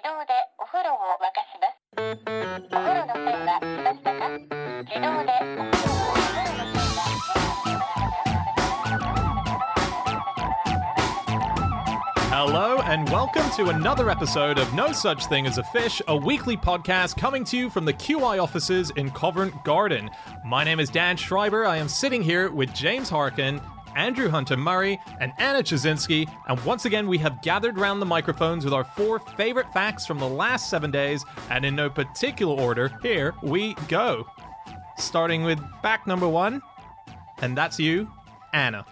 [0.00, 1.76] 動でお風呂を沸かします。
[1.96, 6.94] お風呂の線は来ましたか自動でお風呂をお風呂の線
[7.44, 7.66] が
[12.30, 16.56] Hello, and welcome to another episode of No Such Thing as a Fish, a weekly
[16.56, 20.10] podcast coming to you from the QI offices in Covent Garden.
[20.44, 21.66] My name is Dan Schreiber.
[21.66, 23.60] I am sitting here with James Harkin,
[23.95, 26.29] Andrew Hunter Murray, and Anna Ptaszynski.
[26.47, 30.19] And once again, we have gathered round the microphones with our four favorite facts from
[30.19, 34.25] the last seven days, and in no particular order, here we go.
[34.97, 36.61] Starting with fact number one,
[37.41, 38.09] and that's you,
[38.53, 38.85] Anna.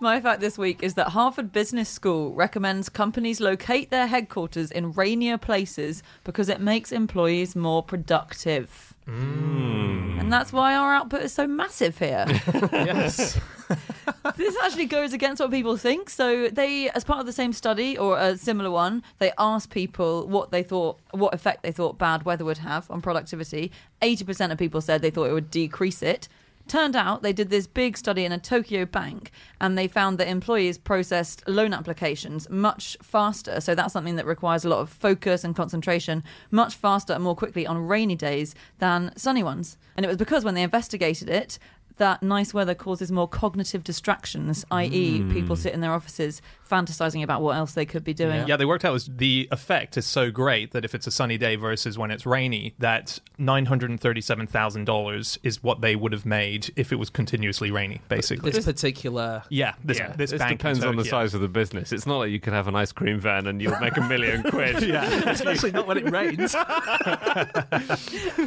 [0.00, 4.90] My fact this week is that Harvard Business School recommends companies locate their headquarters in
[4.90, 8.91] rainier places because it makes employees more productive.
[9.06, 10.20] Mm.
[10.20, 12.26] And that's why our output is so massive here.
[12.72, 13.38] Yes.
[14.36, 16.10] this actually goes against what people think.
[16.10, 20.26] So they, as part of the same study or a similar one, they asked people
[20.26, 23.72] what they thought, what effect they thought bad weather would have on productivity.
[24.02, 26.28] Eighty percent of people said they thought it would decrease it.
[26.68, 30.28] Turned out they did this big study in a Tokyo bank and they found that
[30.28, 33.60] employees processed loan applications much faster.
[33.60, 37.36] So that's something that requires a lot of focus and concentration much faster and more
[37.36, 39.76] quickly on rainy days than sunny ones.
[39.96, 41.58] And it was because when they investigated it,
[41.98, 45.62] that nice weather causes more cognitive distractions, i.e., people hmm.
[45.62, 46.40] sit in their offices
[46.72, 48.46] fantasizing about what else they could be doing.
[48.48, 51.36] Yeah, they worked out was the effect is so great that if it's a sunny
[51.36, 55.94] day versus when it's rainy, that nine hundred and thirty-seven thousand dollars is what they
[55.96, 58.00] would have made if it was continuously rainy.
[58.08, 61.10] Basically, this particular yeah, this Yeah, this this bank in depends on the Tokyo.
[61.22, 61.92] size of the business.
[61.92, 64.42] It's not like you could have an ice cream van and you'll make a million
[64.50, 64.82] quid.
[64.82, 66.54] Yeah, especially not when it rains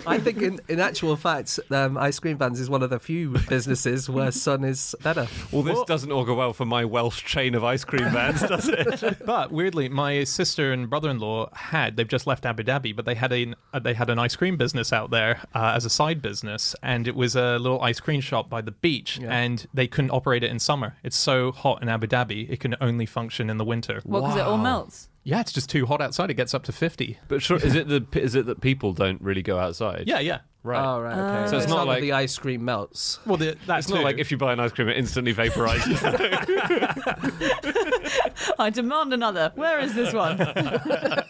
[0.08, 3.30] i think in, in actual fact um, ice cream vans is one of the few
[3.50, 7.64] businesses where sun is better Well, this doesn't augur well for my Welsh chain of
[7.64, 9.26] ice cream vans, does it?
[9.26, 13.32] but weirdly, my sister and brother-in-law had they've just left Abu Dhabi, but they had
[13.32, 16.76] a uh, they had an ice cream business out there uh, as a side business,
[16.82, 20.44] and it was a little ice cream shop by the beach, and they couldn't operate
[20.44, 20.96] it in summer.
[21.04, 24.02] It's so hot in Abu Dhabi, it can only function in the winter.
[24.04, 25.10] What, because it all melts?
[25.24, 26.30] Yeah, it's just too hot outside.
[26.30, 27.18] It gets up to fifty.
[27.28, 30.04] but sure, is it the is it that people don't really go outside?
[30.06, 30.40] Yeah, yeah.
[30.66, 30.84] Right.
[30.84, 33.58] oh right okay uh, So it's not that like- the ice cream melts Well, the,
[33.66, 36.02] that's It's not like if you buy an ice cream, it instantly vaporizes.
[38.60, 39.52] I demand another.
[39.56, 40.38] Where is this one?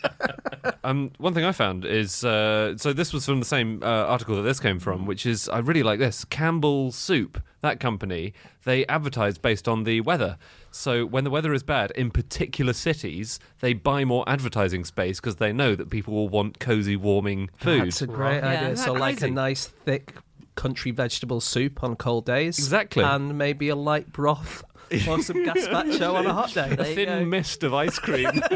[0.85, 4.35] Um, one thing I found is uh, so this was from the same uh, article
[4.35, 7.41] that this came from, which is I really like this Campbell Soup.
[7.61, 10.37] That company they advertise based on the weather.
[10.69, 15.37] So when the weather is bad in particular cities, they buy more advertising space because
[15.37, 17.83] they know that people will want cozy, warming food.
[17.87, 20.13] that's a great Yeah, idea isn't so that like a nice thick
[20.55, 23.03] country vegetable soup on cold days Exactly.
[23.03, 24.63] and maybe a light broth
[25.07, 28.29] or some gazpacho on a hot day There you Thin mist of ice cream.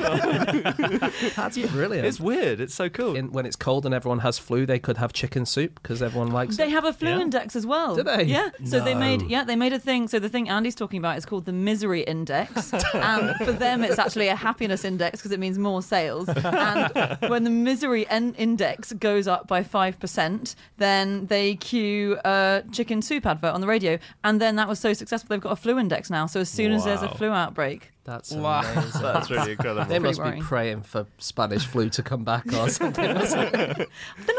[1.36, 2.60] that's brilliant it's weird.
[2.60, 3.16] It's so cool.
[3.16, 6.32] in, when it's cold and everyone has flu, they could have chicken soup because everyone
[6.32, 6.68] likes They it.
[6.68, 7.20] They have a flu Yeah.
[7.22, 7.96] index as well.
[7.96, 8.24] Do they?
[8.24, 8.50] Yeah.
[8.66, 10.08] So they made yeah they made a thing.
[10.08, 14.00] So the thing Andy's talking about is called the misery index, and for them it's
[14.00, 16.30] actually a happiness index because it means more sales.
[16.30, 22.64] And when the misery en- index goes up by five percent, then they cue a
[22.72, 25.56] chicken soup advert on the radio, and then that was so successful they've got a
[25.56, 26.19] flu index now.
[26.28, 27.14] So as soon as there's a Wow.
[27.14, 28.62] flu outbreak, That's Wow.
[28.74, 29.02] amazing.
[29.02, 29.86] That's really incredible.
[29.86, 30.40] They must worrying.
[30.40, 33.06] be praying for Spanish flu to come back or something.
[33.14, 33.86] they're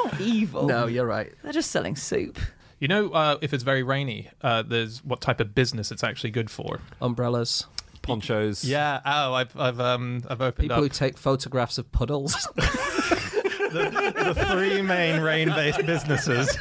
[0.04, 0.66] not evil.
[0.66, 1.32] no, you're right.
[1.42, 2.38] they're just selling soup.
[2.80, 6.30] You know, uh, if it's very rainy, uh, there's what type of business it's actually
[6.30, 6.80] good for.
[7.02, 7.66] Umbrellas.
[8.02, 8.64] Ponchos.
[8.64, 9.00] Yeah.
[9.04, 12.32] Oh, I've I've um I've opened People who up take photographs of puddles.
[13.72, 16.56] the three main rain-based businesses.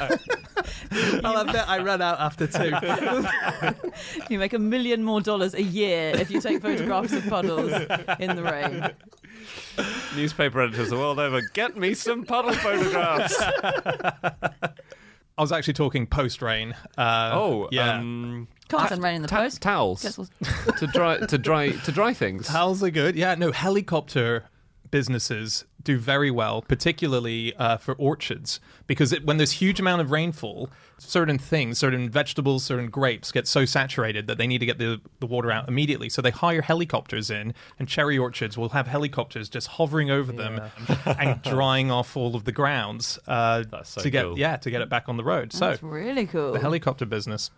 [1.24, 2.72] I'll admit I ran out after two.
[4.30, 7.72] You make a million more dollars a year if you take photographs of puddles
[8.18, 8.90] in the rain.
[10.16, 11.40] Newspaper editors the world over.
[11.52, 13.40] Get me some puddle photographs.
[15.38, 16.74] I was actually talking post-rain.
[16.98, 17.98] Uh, Oh, yeah.
[17.98, 19.62] Um, Can't send rain in the ta- post.
[19.62, 20.02] towels
[20.78, 22.46] to dry to dry to dry things.
[22.46, 23.16] Towels are good.
[23.16, 24.44] Yeah, no, helicopter
[24.90, 30.10] businesses do very well, particularly uh, for orchards, because it, when there's huge amount of
[30.10, 34.78] rainfall, certain things, certain vegetables, certain grapes get so saturated that they need to get
[34.78, 36.08] the, the water out immediately.
[36.08, 40.60] So they hire helicopters in, and cherry orchards will have helicopters just hovering over them
[41.06, 44.38] and drying off all of the grounds uh, so to get cool.
[44.38, 45.52] yeah to get it back on the road.
[45.52, 46.52] That's so really cool.
[46.52, 47.50] the helicopter business.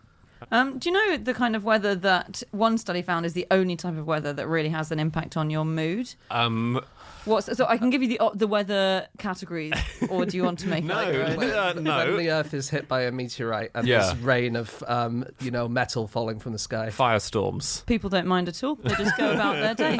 [0.51, 3.77] Um, do you know the kind of weather that one study found is the only
[3.77, 6.15] type of weather that really has an impact on your mood?
[6.31, 6.81] Um,
[7.25, 9.73] What's so I can give you the uh, the weather categories,
[10.09, 11.23] or do you want to make no, it like your
[11.57, 11.87] own?
[11.87, 14.01] uh, When the Earth is hit by a meteorite and Yeah.
[14.01, 16.89] there's rain of, um, you know, metal falling from the sky.
[16.89, 17.87] Firestorms.
[17.87, 18.75] People don't mind at all.
[18.77, 19.99] They just go about their day.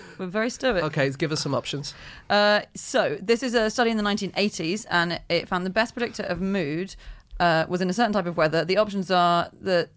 [0.18, 0.82] We're very stoic.
[0.84, 1.94] Okay, give us some options.
[2.30, 6.22] Uh, so this is a study in the 1980s, and it found the best predictor
[6.22, 6.96] of mood
[7.40, 8.64] uh, was in a certain type of weather.
[8.64, 9.90] The options are that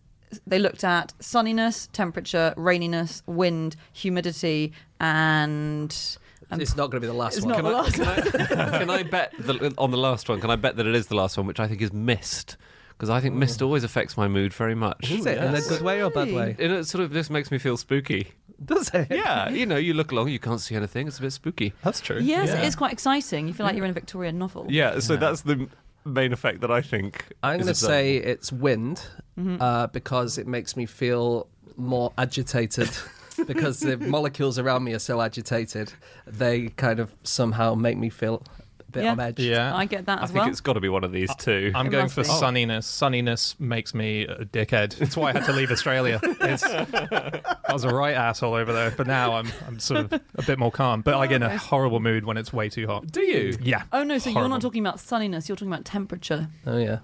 [0.46, 6.18] they looked at sunniness, temperature, raininess, wind, humidity, and
[6.50, 7.62] um, it's not going to be the last it's one.
[7.62, 8.48] not the last one.
[8.80, 10.40] Can I bet the, on the last one?
[10.40, 12.58] Can I bet that it is the last one, which I think is mist?
[12.90, 15.12] Because I think mist always affects my mood very much.
[15.12, 16.56] Is it in a good way or bad way?
[16.58, 18.32] And it sort of this makes me feel spooky.
[18.64, 19.08] Does it?
[19.12, 21.08] Yeah, you know, you look along, you can't see anything.
[21.08, 21.74] It's a bit spooky.
[21.84, 22.20] That's true.
[22.20, 22.62] Yes, Yeah.
[22.62, 23.48] it is quite exciting.
[23.48, 24.66] You feel like you're in a Victorian novel.
[24.68, 25.68] Yeah, so that's the
[26.06, 27.24] main effect that I think.
[27.44, 29.04] I'm going to say it's wind
[29.38, 29.62] Mm-hmm.
[29.62, 32.90] uh, because it makes me feel more agitated.
[33.46, 35.94] because the molecules around me are so agitated,
[36.26, 38.42] they kind of somehow make me feel
[38.80, 39.12] a bit Yeah.
[39.12, 39.40] on edge.
[39.40, 39.76] Yeah.
[39.76, 40.50] I get that I as think well.
[40.50, 41.72] it's got to be one of these two.
[41.76, 42.30] I'm It going for be.
[42.30, 42.86] sunniness.
[42.86, 45.00] Sunniness makes me a dickhead.
[45.00, 46.20] It's why I had to leave Australia.
[46.24, 50.42] It's, I was a right asshole over there, but now I'm I'm sort of a
[50.48, 51.02] bit more calm.
[51.02, 53.06] But I get in a horrible mood when it's way too hot.
[53.12, 53.56] Do you?
[53.62, 53.84] Yeah.
[53.94, 55.48] Oh no, so you're not talking about sunniness.
[55.48, 57.00] You're talking about temperature, Oh yeah,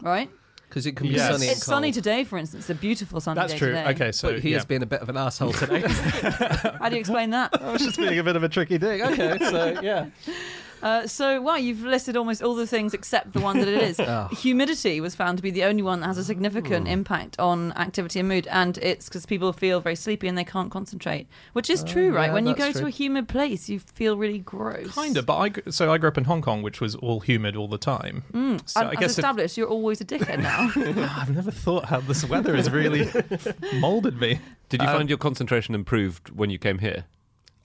[0.00, 0.30] right?
[0.72, 1.30] Because it can be Yes.
[1.30, 1.48] sunny.
[1.48, 2.70] and It's sunny today, for instance.
[2.70, 3.68] A beautiful sunny That's day true.
[3.68, 3.88] today.
[3.90, 4.56] Okay, so But he yeah.
[4.56, 5.80] has been a bit of an asshole today.
[6.80, 7.50] How do you explain that?
[7.62, 9.02] I was just being a bit of a tricky dick.
[9.02, 10.06] Okay, so yeah.
[10.82, 14.00] Uh, so, wow, you've listed almost all the things except the one that it is.
[14.12, 14.26] Oh.
[14.32, 18.18] Humidity was found to be the only one that has a significant impact on activity
[18.18, 21.84] and mood, and it's because people feel very sleepy and they can't concentrate, which is
[21.84, 22.26] true, right?
[22.26, 24.92] yeah, when you go that's to a humid place, you feel really gross.
[24.92, 27.54] Kind of, but I so I grew up in Hong Kong, which was all humid
[27.56, 28.24] all the time.
[28.66, 30.70] So And I as guess if, established, you're always a dickhead now.
[31.16, 33.08] I've never thought how this weather has really
[33.74, 34.40] molded me.
[34.68, 37.04] Did you Um, find your concentration improved when you came here?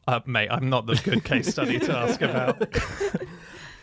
[0.07, 2.63] Uh, mate, I'm not the good case study to ask about.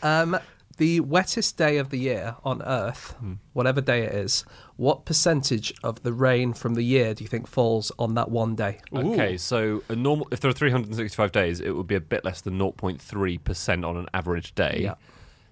[0.02, 0.38] Um,
[0.76, 3.34] the wettest day of the year on Earth, Hmm.
[3.54, 4.44] whatever day it is,
[4.76, 8.54] what percentage of the rain from the year do you think falls on that one
[8.54, 8.80] day?
[8.94, 12.42] Okay, so a normal if there are 365 days, it would be a bit less
[12.42, 14.80] than 0.3% on an average day.
[14.82, 14.94] Yeah.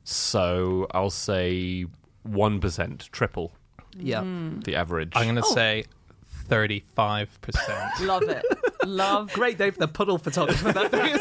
[0.05, 1.87] So I'll say
[2.29, 3.53] 1%, triple
[3.97, 4.23] Yeah.
[4.65, 5.13] the average.
[5.17, 5.55] I'm going to Oh.
[5.55, 5.85] say
[6.49, 8.07] 35%.
[8.07, 8.45] Love it.
[8.85, 9.33] Love.
[9.35, 10.73] Great day for the puddle photographer.
[10.73, 11.13] That day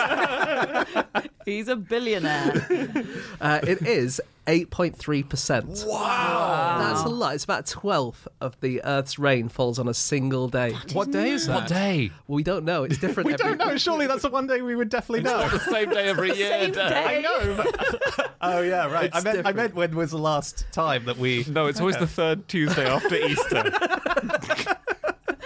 [1.15, 1.25] is.
[1.45, 2.67] He's a billionaire.
[3.39, 5.87] Uh, it is 8.3%.
[5.87, 6.77] Wow.
[6.79, 7.33] That's a lot.
[7.33, 10.73] It's about a twelfth of the Earth's rain falls on a single day.
[10.93, 11.55] what day is that?
[11.61, 12.11] what day?
[12.27, 12.83] We don't know.
[12.83, 13.77] It's different We every don't know.
[13.77, 15.47] Surely that's the one day we would definitely know.
[15.49, 16.49] the same day every year.
[16.49, 16.91] Same Dan.
[16.91, 17.17] day.
[17.17, 17.55] I know.
[17.55, 18.35] But...
[18.41, 19.05] oh yeah, right.
[19.05, 19.55] It's I meant, I different.
[19.57, 21.43] meant when was the last time that we?
[21.47, 23.71] No, it's always the third Tuesday after Easter.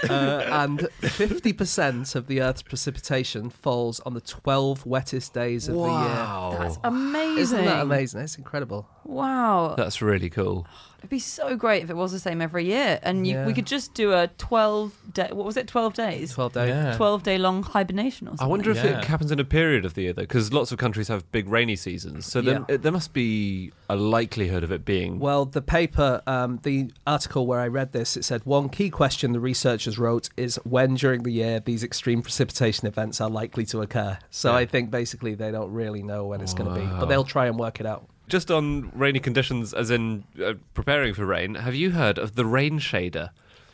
[0.10, 5.86] Uh, and 50% of the Earth's precipitation falls on the 12 wettest days of wow.
[5.86, 6.16] the year.
[6.16, 6.58] Wow.
[6.60, 7.38] That's amazing.
[7.42, 8.22] Isn't that amazing?
[8.22, 8.88] It's incredible.
[9.04, 9.76] Wow.
[9.76, 10.68] That's really cool.
[11.06, 13.46] It'd be so great if it was the same every year, and you, Yeah.
[13.46, 15.30] we could just do a twelve day.
[15.32, 15.68] What was it?
[15.68, 16.34] Twelve days.
[16.34, 16.70] 12 days.
[16.70, 16.96] Yeah.
[16.98, 18.46] Twelve day long hibernation or something.
[18.48, 18.98] I wonder if Yeah.
[18.98, 21.48] it happens in a period of the year, though, because lots of countries have big
[21.48, 22.26] rainy seasons.
[22.26, 22.78] So there, Yeah.
[22.78, 25.20] there must be a likelihood of it being.
[25.20, 29.32] Well, the paper, um, the article where I read this, it said one key question
[29.34, 33.82] the researchers wrote is when during the year these extreme precipitation events are likely to
[33.82, 34.18] occur.
[34.32, 34.58] So Yeah.
[34.58, 37.46] I think basically they don't really know when it's going to be, but they'll try
[37.46, 38.08] and work it out.
[38.28, 42.46] Just on rainy conditions, as in uh, preparing for rain, have you heard of the
[42.46, 43.30] rain shader?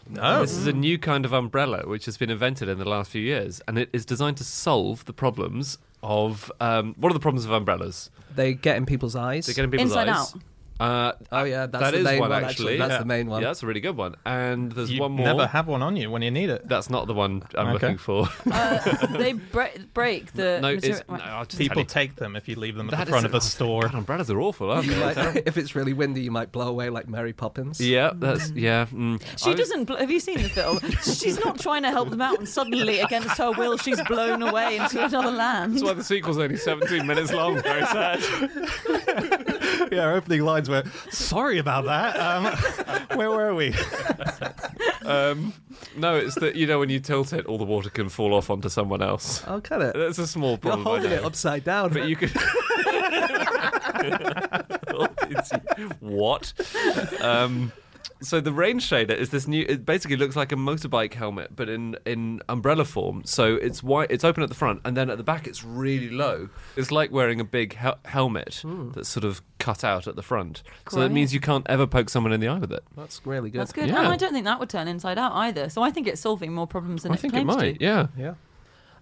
[0.09, 0.41] No.
[0.41, 3.21] This is a new kind of umbrella which has been invented in the last few
[3.21, 7.45] years, and it is designed to solve the problems of um, what are the problems
[7.45, 8.09] of umbrellas?
[8.35, 9.45] They get in people's eyes.
[9.45, 10.35] They get in people's Inside eyes.
[10.35, 10.41] Out.
[10.81, 12.49] Uh, Oh, yeah, that's that the is main one one, actually.
[12.73, 12.77] actually.
[12.79, 12.97] That's Yeah.
[12.99, 13.41] the main one.
[13.41, 14.15] Yeah, that's a really good one.
[14.25, 15.25] And there's You one more.
[15.25, 16.67] never have one on you when you need it.
[16.67, 17.73] That's not the one I'm Okay.
[17.73, 18.27] looking for.
[18.51, 20.59] Uh, they break, break the.
[20.61, 23.31] no, material- no, People take them if you leave them at That the front is-
[23.31, 23.83] of a store.
[23.83, 24.97] God, umbrellas are awful, aren't they?
[24.99, 27.79] might- if it's really windy, you might blow away like Mary Poppins.
[27.79, 28.87] yeah, that's yeah.
[28.91, 29.21] Mm.
[29.37, 29.85] She I- doesn't.
[29.85, 30.79] Bl- have you seen the film?
[31.03, 34.77] She's not trying to help them out, and suddenly, against her will, she's blown away
[34.77, 35.73] into another land.
[35.75, 37.61] That's why the sequel's only 17 minutes long.
[37.61, 38.19] Very sad.
[39.91, 42.19] yeah, opening lines were sorry about that.
[42.19, 42.45] Um,
[43.17, 43.73] where were we?
[45.03, 45.53] Um,
[45.97, 48.51] no, it's that you know when you tilt it, all the water can fall off
[48.51, 49.43] onto someone else.
[49.47, 49.93] Oh, kind of.
[49.93, 50.81] That's a small problem.
[50.81, 50.95] You're problem.
[50.95, 51.91] I holding it upside down.
[51.91, 52.31] but you could.
[55.99, 56.53] What?
[57.21, 57.71] Um,
[58.21, 59.65] so the rain shader is this new.
[59.67, 63.23] It basically looks like a motorbike helmet, but in in umbrella form.
[63.25, 64.11] So it's white.
[64.11, 66.49] It's open at the front, and then at the back it's really low.
[66.75, 68.61] It's like wearing a big hel- helmet
[68.93, 70.63] that's sort of cut out at the front.
[70.89, 72.83] So that means you can't ever poke someone in the eye with it.
[72.95, 73.61] That's really good.
[73.61, 73.87] That's good.
[73.87, 73.99] Yeah.
[73.99, 75.69] And I don't think that would turn inside out either.
[75.69, 77.79] So I think it's solving more problems than I it think it might.
[77.79, 77.83] to.
[77.83, 78.07] Yeah.
[78.17, 78.33] Yeah.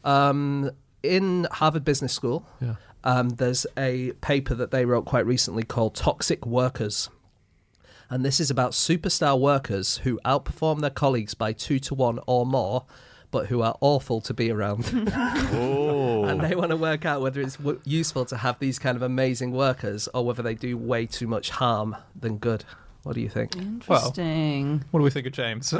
[0.03, 0.71] Um,
[1.03, 2.75] in Harvard Business School, Yeah.
[3.03, 7.09] um, there's a paper that they wrote quite recently called Toxic Workers.
[8.09, 12.45] And this is about superstar workers who outperform their colleagues by two to one or
[12.45, 12.85] more,
[13.31, 14.85] but who are awful to be around.
[15.51, 16.23] Oh.
[16.25, 19.01] and they want to work out whether it's w- useful to have these kind of
[19.01, 22.65] amazing workers or whether they do way too much harm than good.
[23.03, 23.55] What do you think?
[23.55, 24.83] Interesting.
[24.91, 25.69] What do we think of James?
[25.71, 25.79] the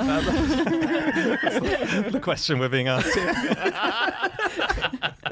[2.22, 3.34] question we're being asked here.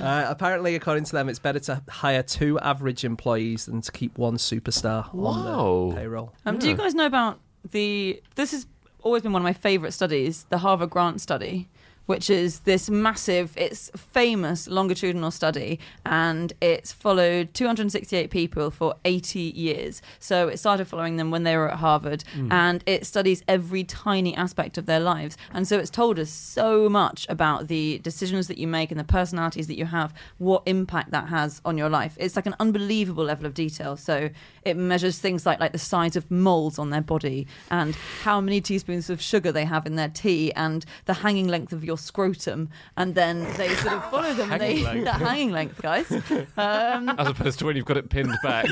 [0.00, 4.18] Uh, apparently, according to them, it's better to hire two average employees than to keep
[4.18, 5.30] one superstar Wow.
[5.30, 6.32] on the payroll.
[6.44, 7.38] Um, Do you guys know about
[7.70, 8.20] the?
[8.34, 8.66] This has
[9.02, 11.68] always been one of my favourite studies, the Harvard Grant study,
[12.06, 19.40] which is this massive, it's famous longitudinal study, and it's followed 268 people for 80
[19.40, 20.02] years.
[20.18, 22.50] So it started following them when they were at Harvard, hmm.
[22.52, 25.36] and it studies every tiny aspect of their lives.
[25.52, 29.04] And so it's told us so much about the decisions that you make and the
[29.04, 32.16] personalities that you have, what impact that has on your life.
[32.20, 33.96] It's like an unbelievable level of detail.
[33.96, 34.30] So
[34.62, 38.60] it measures things like like the size of moles on their body and how many
[38.60, 42.68] teaspoons of sugar they have in their tea and the hanging length of your scrotum
[42.96, 45.04] and then they sort of follow them and they Hanging length.
[45.18, 46.10] the hanging length guys
[46.56, 48.66] um, As opposed to when you've got it pinned back.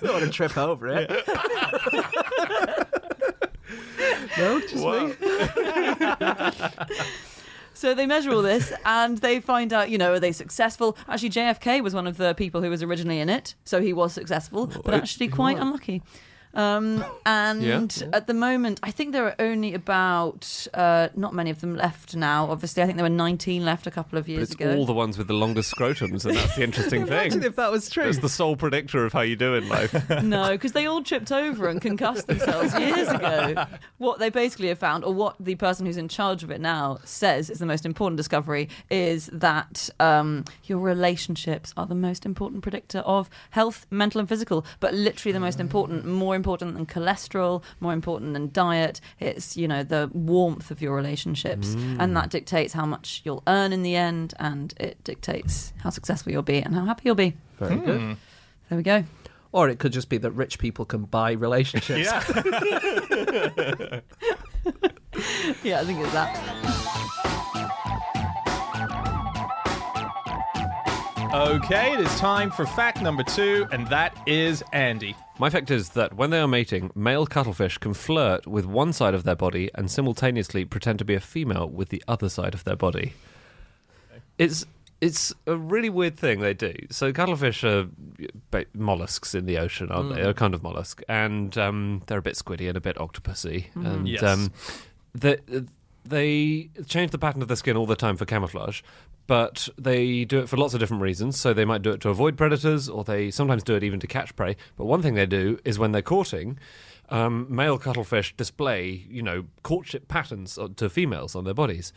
[0.00, 1.10] don't want to trip over it.
[4.38, 5.12] no, just me.
[7.76, 10.96] So they measure all this and they find out, you know, are they successful?
[11.08, 14.14] Actually, JFK was one of the people who was originally in it, so he was
[14.14, 16.02] successful, but actually quite unlucky.
[16.56, 18.08] Um, and Yeah.
[18.14, 22.16] at the moment, I think there are only about uh, not many of them left
[22.16, 22.50] now.
[22.50, 24.74] Obviously, I think there were 19 left a couple of But years it's ago.
[24.74, 27.12] all the ones with the longest scrotums, and that's the interesting thing.
[27.32, 28.04] Imagine if that was true.
[28.08, 29.92] It's the sole predictor of how you do in life.
[30.22, 33.66] no, because they all tripped over and concussed themselves years ago.
[33.98, 36.98] What they basically have found, or what the person who's in charge of it now
[37.04, 42.62] says is the most important discovery, is that um, your relationships are the most important
[42.62, 47.62] predictor of health, mental and physical, but literally the most important, more important than cholesterol,
[47.80, 49.00] more important than diet.
[49.20, 51.74] It's, you know, the warmth of your relationships.
[51.74, 51.96] Mm.
[52.00, 56.32] And that dictates how much you'll earn in the end, and it dictates how successful
[56.32, 57.36] you'll be and how happy you'll be.
[57.58, 57.84] Very hmm.
[57.84, 58.16] good.
[58.68, 59.04] There we go.
[59.52, 62.10] Or it could just be that rich people can buy relationships.
[62.10, 64.00] Yeah.
[65.62, 67.05] Yeah, I think it's that.
[71.34, 75.14] Okay, it is time for fact number two, and that is Andy.
[75.38, 79.12] My fact is that when they are mating, male cuttlefish can flirt with one side
[79.14, 82.64] of their body and simultaneously pretend to be a female with the other side of
[82.64, 83.12] their body.
[84.38, 84.64] It's
[85.00, 86.74] it's a really weird thing they do.
[86.90, 87.88] So cuttlefish are
[88.74, 90.22] mollusks in the ocean, aren't they?
[90.22, 93.66] They're a kind of mollusk, and um, they're a bit squiddy and a bit octopusy.
[93.74, 94.22] And Yes.
[94.22, 94.52] um,
[95.14, 95.36] they,
[96.06, 98.80] they change the pattern of their skin all the time for camouflage,
[99.26, 101.38] but they do it for lots of different reasons.
[101.38, 104.06] So they might do it to avoid predators, or they sometimes do it even to
[104.06, 104.56] catch prey.
[104.76, 106.58] But one thing they do is when they're courting,
[107.08, 111.92] um, male cuttlefish display, you know, courtship patterns to females on their bodies.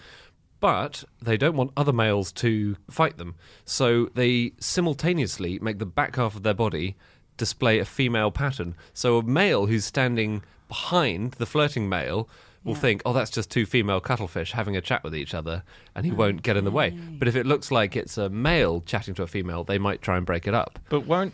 [0.59, 3.35] But they don't want other males to fight them.
[3.63, 6.97] So they simultaneously make the back half of their body
[7.37, 8.75] display a female pattern.
[8.93, 12.27] So a male who's standing behind the flirting male
[12.63, 12.79] will Yeah.
[12.79, 15.63] think, oh, that's just two female cuttlefish having a chat with each other,
[15.95, 16.89] and he won't get in the way.
[16.91, 20.17] But if it looks like it's a male chatting to a female, they might try
[20.17, 20.79] and break it up.
[20.89, 21.33] But won't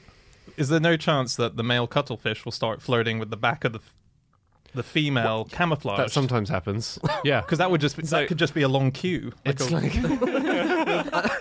[0.57, 3.73] is there no chance that the male cuttlefish will start flirting with the back of
[3.73, 3.79] the
[4.73, 5.97] the female camouflage?
[5.97, 6.99] That sometimes happens.
[7.23, 7.41] yeah.
[7.41, 9.31] because that would just be, So- that could just be a long queue.
[9.45, 9.93] Like It's a- like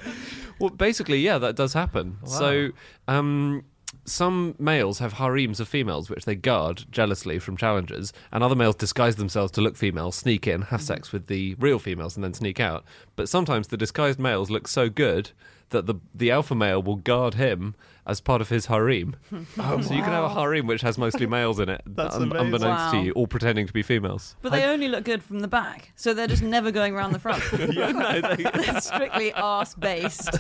[0.60, 2.18] well, basically, yeah, that does happen.
[2.26, 2.70] So,
[3.08, 3.64] um,
[4.04, 8.76] some males have harems of females which they guard jealously from challengers, and other males
[8.76, 10.86] disguise themselves to look female, sneak in, have mm-hmm.
[10.86, 12.84] sex with the real females, and then sneak out.
[13.16, 15.30] But sometimes the disguised males look so good
[15.74, 17.74] that the the alpha male will guard him
[18.06, 19.16] as part of his harem.
[19.58, 22.22] Oh, so you can have a harem which has mostly males in it, That's un-
[22.24, 22.46] amazing.
[22.46, 23.02] unbeknownst to Wow.
[23.04, 24.36] you, all pretending to be females.
[24.42, 27.18] But they only look good from the back, so they're just never going around the
[27.18, 27.42] front.
[27.52, 30.30] they're strictly ass based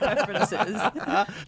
[0.00, 0.80] references.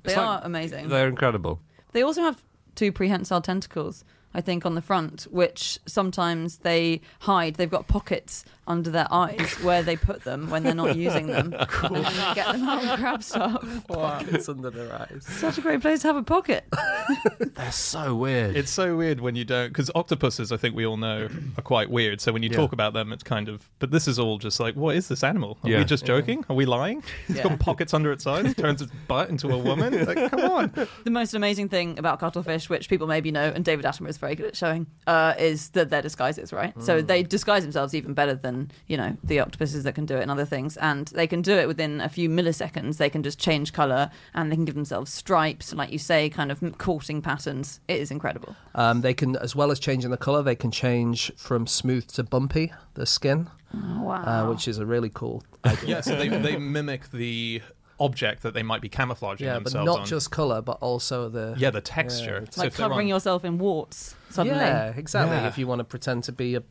[0.05, 0.89] They like- are amazing.
[0.89, 1.61] They're incredible.
[1.93, 2.43] They also have
[2.75, 7.57] two prehensile tentacles, I think, on the front, which sometimes they hide.
[7.57, 11.55] They've got pockets under their eyes where they put them when they're not using them.
[11.83, 13.65] And then get them out and grab stuff.
[13.89, 15.25] Pockets under their eyes.
[15.27, 16.65] Such a great place to have a pocket.
[17.39, 18.57] They're so weird.
[18.57, 21.29] It's so weird when you don't, because octopuses, I think we all know,
[21.59, 22.21] are quite weird.
[22.21, 22.57] So when you Yeah.
[22.57, 23.69] talk about them, it's kind of.
[23.79, 25.59] But this is all just like, what is this animal?
[25.65, 25.79] Are Yeah.
[25.79, 26.45] we just joking?
[26.49, 27.03] Are we lying?
[27.29, 27.45] It's Yeah.
[27.45, 30.05] got pockets under its eyes, turns its butt into a woman.
[30.07, 30.73] Like, come on.
[31.05, 34.35] The most amazing thing about cuttlefish, which people maybe know, and David Attenborough is very
[34.37, 36.73] good at showing, uh, is that they're disguises, right?
[36.83, 38.52] So they disguise themselves even better than
[38.87, 41.53] you know the octopuses that can do it and other things, and they can do
[41.55, 42.97] it within a few milliseconds.
[42.97, 46.51] They can just change color and they can give themselves stripes, like you say, kind
[46.53, 47.81] of courting patterns.
[47.89, 48.55] It is incredible.
[48.75, 52.23] Um, they can, as well as changing the color, they can change from smooth to
[52.23, 54.23] bumpy the skin, Oh, wow.
[54.47, 55.43] uh, which is a really cool.
[55.87, 57.63] Yeah, so they, they mimic the
[58.01, 60.07] object that they might be camouflaging Yeah, but not on.
[60.07, 62.41] just color, but also the yeah, the texture.
[62.45, 62.51] Yeah.
[62.51, 64.59] So like if they're covering on- yourself in warts suddenly.
[64.59, 65.37] Yeah, exactly.
[65.37, 65.47] Yeah.
[65.47, 66.63] If you want to pretend to be a,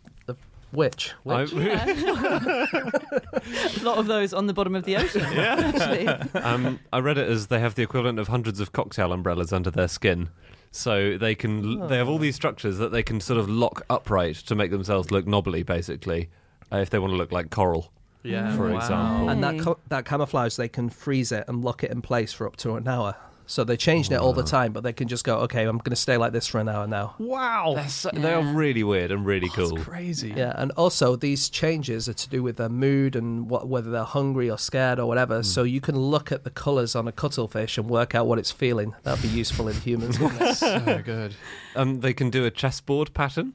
[0.73, 1.53] a witch, witch.
[1.53, 2.67] I,
[3.81, 5.21] A lot of those on the bottom of the ocean.
[5.23, 6.07] actually.
[6.39, 9.71] um, I read it as they have the equivalent of hundreds of cocktail umbrellas under
[9.71, 10.29] their skin.
[10.71, 14.35] So they can they have all these structures that they can sort of lock upright
[14.37, 16.29] to make themselves look knobbly, basically,
[16.71, 17.91] uh, if they want to look like coral.
[18.23, 18.77] yeah, for wow.
[18.77, 19.29] example.
[19.29, 19.59] and that Hey.
[19.61, 22.75] co- that camouflage, they can freeze it and lock it in place for up to
[22.75, 23.15] an hour.
[23.51, 25.89] So they're changing it all the time, but they can just go, okay, I'm going
[25.91, 27.15] to stay like this for an hour now.
[27.19, 28.53] Wow, They're so, They are Yeah.
[28.55, 29.77] really weird and really that's cool.
[29.77, 30.33] crazy.
[30.35, 34.05] Yeah, and also these changes are to do with their mood and what, whether they're
[34.05, 35.43] hungry or scared or whatever.
[35.43, 38.51] So you can look at the colours on a cuttlefish and work out what it's
[38.51, 38.93] feeling.
[39.03, 40.17] That'd be useful in humans.
[40.17, 40.55] wouldn't it?
[40.55, 41.35] so good.
[41.75, 43.53] Um, they can do a chessboard pattern.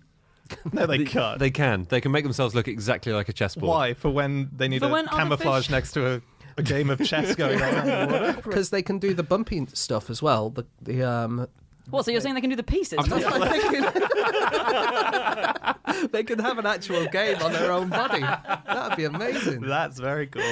[0.72, 1.40] No, they can't.
[1.40, 1.86] They can.
[1.88, 3.68] They can make themselves look exactly like a chessboard.
[3.68, 3.94] Why?
[3.94, 6.20] For when they need For a when other camouflage fish- next to a,
[6.56, 8.36] a game of chess going on.
[8.36, 10.50] Because they can do the bumpy stuff as well.
[10.50, 11.48] The the um,
[11.90, 12.04] What?
[12.04, 12.98] So you're saying they can do the pieces?
[13.06, 13.48] That's what I'm
[15.92, 16.08] thinking.
[16.12, 18.20] they could have an actual game on their own body.
[18.20, 19.60] That'd be amazing.
[19.62, 20.42] That's very cool.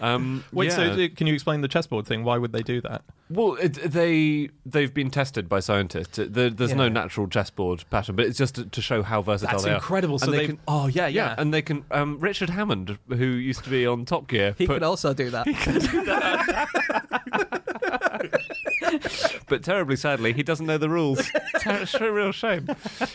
[0.00, 0.76] Um, Wait, yeah.
[0.94, 2.22] so can you explain the chessboard thing?
[2.24, 3.02] Why would they do that?
[3.30, 6.18] Well, it, they they've been tested by scientists.
[6.18, 6.88] It- there- there's no Yeah.
[6.90, 9.76] natural chessboard pattern, but it's just to, to show how versatile That's they are.
[9.76, 10.18] incredible.
[10.18, 11.34] So And they they can- oh yeah, Yeah, yeah.
[11.38, 11.84] and they can.
[11.90, 15.30] Um, Richard Hammond, who used to be on Top Gear, He put- could also do
[15.30, 15.46] that.
[19.48, 21.30] but terribly sadly, he doesn't know the rules.
[21.66, 22.68] It's a real shame.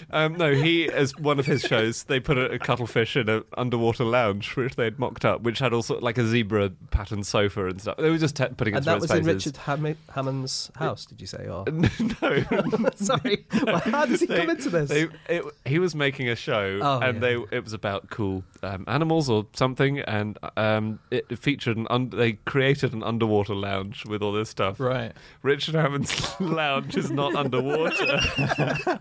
[0.10, 3.44] Um, no, he, as one of his shows, they put a, a cuttlefish in an
[3.58, 7.68] underwater lounge, which they had mocked up, which had also like a zebra pattern sofa
[7.68, 7.98] and stuff.
[7.98, 9.26] They were just te- putting it and that its was in.
[9.26, 11.48] Richard Ham- Hammond's house, did you say?
[11.48, 11.90] Or no,
[12.96, 14.90] sorry, well, how does he They- come into this?
[14.90, 17.20] They, it, he was making a show, Oh, and yeah.
[17.50, 22.10] they it was about cool um, animals or something, and um, it featured an un-
[22.10, 24.80] they created an underwater lounge with all this stuff.
[24.80, 25.12] right.
[25.44, 28.20] Richard Hammond's lounge is not underwater.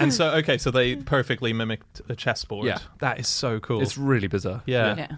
[0.00, 2.66] And so okay, so they perfectly mimicked a chessboard.
[2.66, 2.78] Yeah.
[2.98, 3.80] that is so cool.
[3.80, 4.62] it's really bizarre.
[4.66, 4.96] yeah.
[4.96, 5.16] Yeah.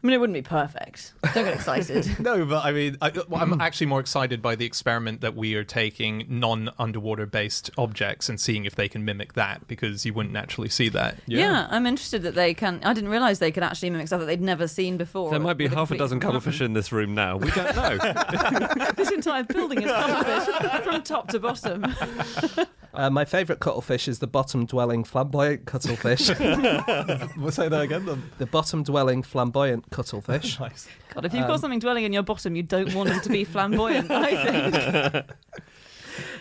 [0.00, 1.12] I mean, it wouldn't be perfect.
[1.34, 2.06] Don't get excited.
[2.20, 5.54] No, but I mean, I, well, I'm actually more excited by the experiment that we
[5.54, 10.32] are taking non-underwater based objects and seeing if they can mimic that because you wouldn't
[10.32, 11.16] naturally see that.
[11.26, 11.66] yeah.
[11.70, 12.80] I'm interested that they can.
[12.84, 15.30] I didn't realize they could actually mimic stuff that they'd never seen before.
[15.30, 17.36] There might be half a complete dozen cuttlefish in this room now.
[17.36, 17.98] We don't know.
[18.96, 21.84] This entire building is cuttlefish from top to bottom.
[22.98, 26.28] Uh, my favourite cuttlefish is the bottom-dwelling flamboyant cuttlefish.
[27.38, 28.04] We'll say that again.
[28.04, 28.18] The...
[28.38, 30.58] the bottom-dwelling flamboyant cuttlefish.
[30.68, 30.88] Nice.
[31.14, 33.44] God, if you've got something dwelling in your bottom, you don't want them to be
[33.44, 34.10] flamboyant.
[34.10, 34.44] I
[35.12, 35.30] think.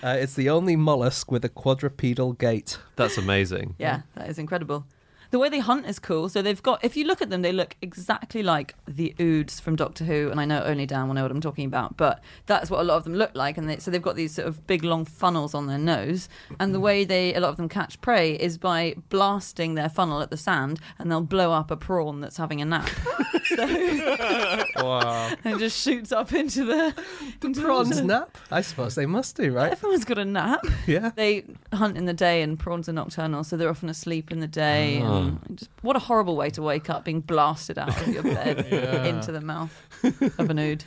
[0.01, 2.79] Uh, it's the only mollusk with a quadrupedal gait.
[2.95, 3.75] That's amazing.
[3.77, 4.87] Yeah, that is incredible.
[5.31, 6.29] The way they hunt is cool.
[6.29, 9.75] So they've got, if you look at them, they look exactly like the Oods from
[9.75, 10.29] Doctor Who.
[10.29, 12.83] And I know only Dan will know what I'm talking about, but that's what a
[12.83, 13.57] lot of them look like.
[13.57, 16.29] And they, so they've got these sort of big long funnels on their nose.
[16.59, 20.21] And the way they, a lot of them catch prey is by blasting their funnel
[20.21, 22.89] at the sand, and they'll blow up a prawn that's having a nap.
[24.77, 25.31] Wow.
[25.43, 26.93] and it just shoots up into the,
[27.43, 28.03] into Prawns water.
[28.03, 28.37] nap?
[28.51, 29.71] I suppose they must do, right?
[29.71, 30.65] Everyone's got a nap.
[30.85, 31.11] Yeah.
[31.15, 34.47] They hunt in the day, and prawns are nocturnal, so they're often asleep in the
[34.47, 35.01] day.
[35.03, 35.16] Ah.
[35.25, 35.45] Mm.
[35.47, 38.65] And just, what a horrible way to wake up, being blasted out of your bed
[39.05, 39.73] into the mouth
[40.37, 40.83] of an ood.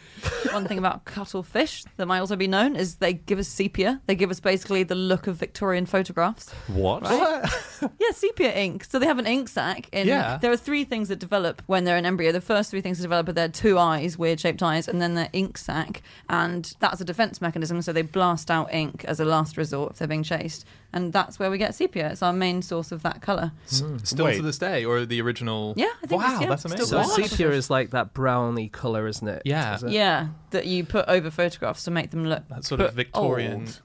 [0.52, 4.00] One thing about cuttlefish that might also be known is they give us sepia.
[4.06, 6.50] They give us basically the look of Victorian photographs.
[6.68, 7.02] What?
[7.98, 8.84] Yeah, sepia ink.
[8.84, 9.88] So they have an ink sac.
[9.92, 10.36] In, Yeah.
[10.36, 12.30] There are three things that develop when they're an embryo.
[12.30, 15.14] The first three things to develop are their two eyes, weird shaped eyes, and then
[15.14, 16.02] their ink sac.
[16.28, 17.80] And that's a defense mechanism.
[17.80, 20.66] So they blast out ink as a last resort if they're being chased.
[20.92, 22.10] And that's where we get sepia.
[22.10, 23.52] It's our main source of that colour.
[23.66, 24.36] Still Wait.
[24.36, 25.74] to this day, or the original?
[25.76, 26.86] Yeah, I think Wow, it's- yeah, that's amazing.
[26.86, 27.28] So What?
[27.28, 29.42] sepia is like that browny colour, isn't it?
[29.44, 29.76] Yeah.
[29.76, 29.90] Is it?
[29.92, 33.60] Yeah, that you put over photographs to make them look That sort of Victorian.
[33.60, 33.80] old.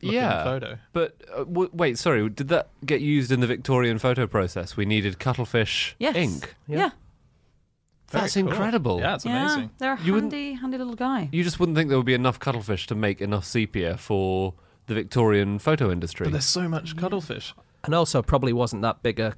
[0.00, 0.44] Yeah.
[0.44, 0.78] photo.
[0.92, 4.76] But uh, w- wait, sorry, did that get used in the Victorian photo process?
[4.76, 6.14] We needed cuttlefish Yes.
[6.14, 6.54] ink.
[6.68, 6.78] Yeah.
[6.78, 6.90] Yeah.
[8.12, 8.46] That's cool.
[8.46, 9.00] incredible.
[9.00, 9.42] Yeah, it's yeah.
[9.46, 9.70] amazing.
[9.78, 11.28] They're a You wouldn't- handy, handy little guy.
[11.32, 14.54] You just wouldn't think there would be enough cuttlefish to make enough sepia for
[14.86, 16.24] the Victorian photo industry.
[16.24, 17.54] But there's so much cuttlefish.
[17.84, 19.34] And also, probably wasn't that big a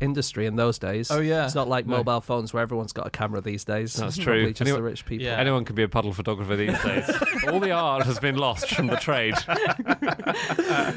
[0.00, 1.10] industry in those days.
[1.10, 1.44] Oh, yeah.
[1.44, 1.96] It's not like No.
[1.96, 3.94] mobile phones where everyone's got a camera these days.
[3.94, 4.46] That's It's true.
[4.50, 5.26] Just Anyway- the rich people.
[5.26, 5.38] Yeah.
[5.40, 7.10] Anyone can be a puddle photographer these days.
[7.48, 9.34] All the art has been lost from the trade.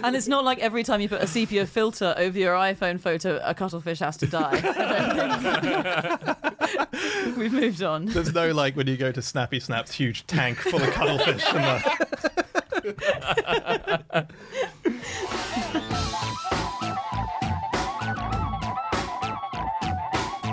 [0.03, 3.39] And it's not like every time you put a sepia filter over your iPhone photo,
[3.43, 4.61] a cuttlefish has to die.
[4.63, 6.37] I don't
[6.91, 7.37] think.
[7.37, 8.05] We've moved on.
[8.05, 11.43] There's no like when you go to Snappy Snap's huge tank full of cuttlefish.
[11.53, 12.40] And the...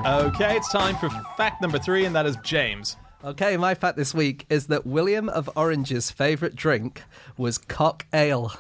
[0.05, 2.97] okay, it's time for fact number three, and that is James.
[3.25, 7.03] Okay, my fact this week is that William of Orange's favourite drink
[7.37, 8.53] was cock ale,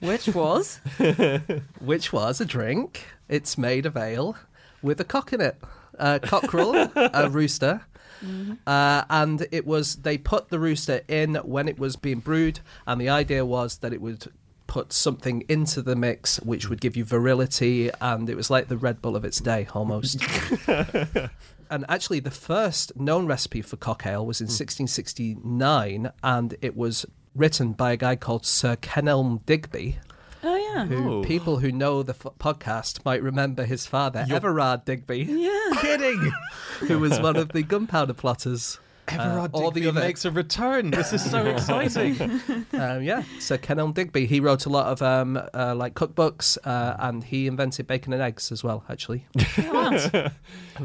[0.00, 0.80] Which was?
[1.80, 3.04] which was a drink.
[3.28, 4.36] It's made of ale
[4.82, 5.56] with a cock in it.
[5.98, 7.82] A cockerel, a rooster.
[8.66, 13.00] Uh, and it was they put the rooster in when it was being brewed, and
[13.00, 14.32] the idea was that it would
[14.66, 18.76] put something into the mix which would give you virility, and it was like the
[18.76, 20.22] Red Bull of its day almost.
[21.70, 27.06] and actually, the first known recipe for cock ale was in 1669, and it was
[27.34, 29.98] written by a guy called Sir Kenelm Digby.
[30.48, 30.86] Oh yeah.
[30.86, 31.22] Who Oh.
[31.24, 35.70] people who know the f- podcast might remember his father, Everard Digby, Yeah.
[35.80, 36.30] Kidding.
[36.80, 38.78] who was one of the gunpowder plotters.
[39.08, 40.00] Everard or Digby the other.
[40.00, 40.90] makes a return.
[40.90, 42.20] This is so exciting.
[42.72, 46.96] Um, yeah, so Kenelm Digby, he wrote a lot of um, uh, like cookbooks, uh,
[46.98, 48.84] and he invented bacon and eggs as well.
[48.88, 49.26] Actually,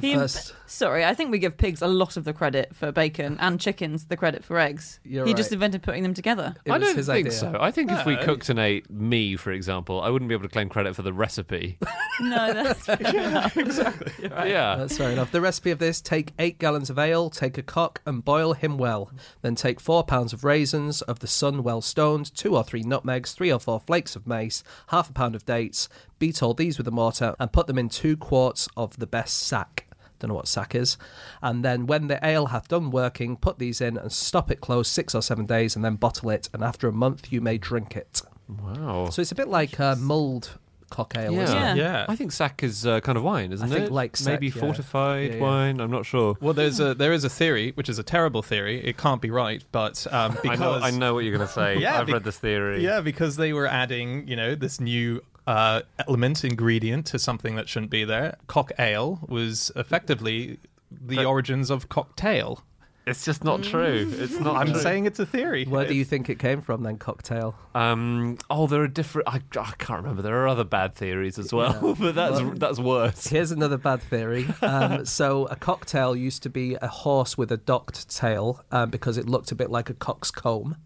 [0.01, 3.35] He- first, Sorry, I think we give pigs a lot of the credit for bacon
[3.41, 4.99] and chickens the credit for eggs.
[5.03, 6.55] You're he just invented putting them together.
[6.63, 7.37] it I don't his think idea.
[7.37, 7.57] so.
[7.59, 8.23] I think if we No.
[8.23, 11.11] cooked and ate me, for example, I wouldn't be able to claim credit for the
[11.13, 11.77] recipe.
[12.19, 14.75] No, that's yeah.
[14.77, 15.31] That's fair enough.
[15.31, 18.77] The recipe of this: take eight gallons of ale, take a cock, and boil him
[18.77, 19.09] well.
[19.41, 23.31] Then take four pounds of raisins of the sun well stoned, two or three nutmegs,
[23.31, 25.87] three or four flakes of mace, half a pound of dates.
[26.19, 29.39] Beat all these with a mortar and put them in two quarts of the best
[29.39, 29.87] sack.
[30.19, 30.97] Don't know what sack is.
[31.41, 34.87] And then when the ale hath done working, put these in and stop it close
[34.87, 36.49] six or seven days, and then bottle it.
[36.53, 38.21] And after a month, you may drink it.
[38.47, 39.09] Wow.
[39.09, 40.59] So it's a bit like uh, mulled
[40.91, 41.33] cock ale.
[41.33, 41.41] Yeah.
[41.43, 41.61] isn't it?
[41.61, 41.75] Yeah.
[41.75, 42.05] Yeah.
[42.07, 43.91] I think sack is uh, kind of wine, isn't I think it?
[43.91, 44.61] like sack, maybe yeah.
[44.61, 45.41] fortified Yeah, yeah.
[45.41, 45.79] wine.
[45.81, 46.35] I'm not sure.
[46.39, 48.85] Well, there's a there is a theory, which is a terrible theory.
[48.85, 51.53] It can't be right, but um, I because know, I know what you're going to
[51.53, 51.77] say.
[51.81, 52.83] Yeah, I've bec- read this theory.
[52.83, 57.67] Yeah, because they were adding, you know, this new uh, element ingredient to something that
[57.67, 58.37] shouldn't be there.
[58.47, 60.59] Cock ale was effectively
[60.91, 62.63] the But- origins of cocktail.
[63.07, 64.13] It's just not true.
[64.17, 64.55] It's not.
[64.55, 64.79] I'm true.
[64.79, 65.65] saying it's a theory.
[65.65, 67.55] Where do you think it came from then, cocktail?
[67.73, 69.27] Um, oh, there are different.
[69.27, 70.21] I, I can't remember.
[70.21, 73.27] There are other bad theories as well, but that's Well- that's worse.
[73.27, 74.47] Here's another bad theory.
[74.61, 79.17] Um, so, a cocktail used to be a horse with a docked tail um, because
[79.17, 80.77] it looked a bit like a cock's comb.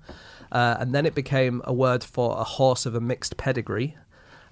[0.52, 3.98] Uh, and then it became a word for a horse of a mixed pedigree.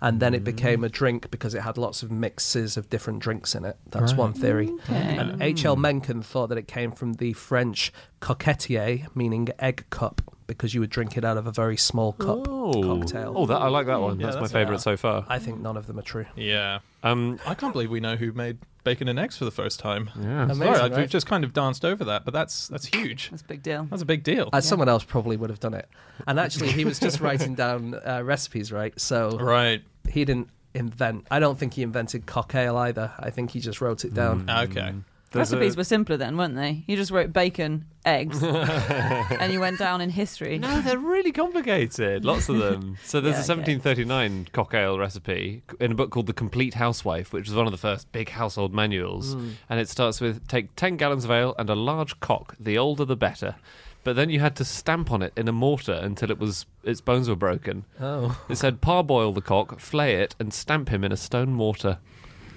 [0.04, 0.46] And then it mm.
[0.46, 3.78] became a drink because it had lots of mixes of different drinks in it.
[3.90, 4.70] That's one theory.
[4.90, 5.78] And H.L.
[5.78, 5.80] Mm.
[5.80, 10.22] Mencken thought that it came from the French coquetier, meaning egg cup,
[10.58, 13.34] because you would drink it out of a very small cup Oh, cocktail.
[13.36, 14.20] oh, that I like that one.
[14.20, 15.26] Yeah, that's, that's my a- favourite so far.
[15.28, 16.26] I think none of them are true.
[16.36, 16.80] Yeah.
[17.04, 20.10] Um, I can't believe we know who made bacon and eggs for the first time.
[20.20, 20.44] yeah.
[20.44, 20.92] Amazing, Sorry, right?
[21.00, 23.30] we've just kind of danced over that, but that's that's huge.
[23.30, 23.86] that's a big deal.
[23.90, 24.50] That's a big deal.
[24.54, 25.88] Uh, Someone else probably would have done it.
[26.28, 28.98] And actually, he was just writing down uh, recipes, right?
[29.00, 29.82] So Right.
[30.10, 31.28] he didn't invent.
[31.30, 33.12] I don't think he invented cock ale either.
[33.20, 34.50] I think he just wrote it down.
[34.50, 34.94] Okay.
[35.34, 36.84] There's Recipes a- were simpler then, weren't they?
[36.88, 40.60] You just wrote bacon, eggs, and you went down in history.
[40.60, 42.24] No, they're really complicated.
[42.24, 42.98] Lots of them.
[43.04, 43.74] So there's Yeah, a okay.
[43.74, 47.72] 1739 cock ale recipe in a book called The Complete Housewife, which was one of
[47.72, 49.34] the first big household manuals.
[49.34, 49.50] Hmm.
[49.70, 52.56] And it starts with take 10 gallons of ale and a large cock.
[52.60, 53.56] The older, the better.
[54.04, 57.00] But then you had to stamp on it in a mortar until it was its
[57.00, 57.86] bones were broken.
[58.02, 62.00] Oh, It said parboil the cock, flay it, and stamp him in a stone mortar.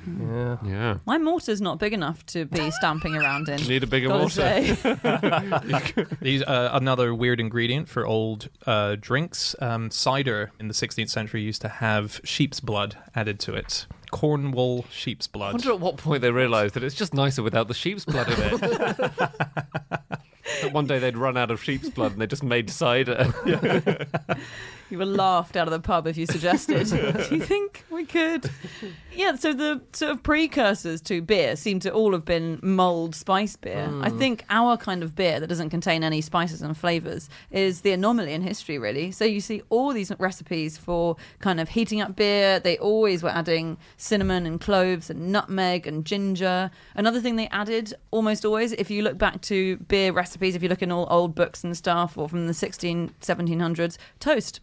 [0.07, 0.57] Yeah.
[0.65, 0.99] Yeah.
[1.07, 3.61] My mortar's not big enough to be stamping around in.
[3.67, 5.95] Need a bigger gotta mortar.
[5.95, 6.05] say.
[6.21, 9.55] These uh, another weird ingredient for old uh, drinks.
[9.61, 13.87] Um, cider in the 16th century used to have sheep's blood added to it.
[14.11, 15.49] Cornwall sheep's blood.
[15.49, 15.65] I blood.
[15.67, 18.41] wonder at what point they realised that it's just nicer without the sheep's blood in
[18.41, 18.97] it.
[20.63, 23.33] That One day they'd run out of sheep's blood and they just made cider.
[24.91, 26.87] You were laughed out of the pub if you suggested.
[27.29, 28.51] Do you think we could?
[29.13, 33.57] Yeah, so the sort of precursors to beer seem to all have been mulled spice
[33.57, 33.87] beer.
[33.87, 34.05] Hmm.
[34.05, 37.93] I think our kind of beer that doesn't contain any spices and flavors is the
[37.93, 39.11] anomaly in history, really.
[39.11, 42.61] So you see all these recipes for kind of heating up beer.
[42.61, 46.71] They always were adding cinnamon and cloves and nutmeg and ginger.
[46.95, 50.69] Another thing they added almost always, if you look back to beer recipes, if you
[50.69, 54.61] look in all old books and stuff or from the 16, 1700s, toast.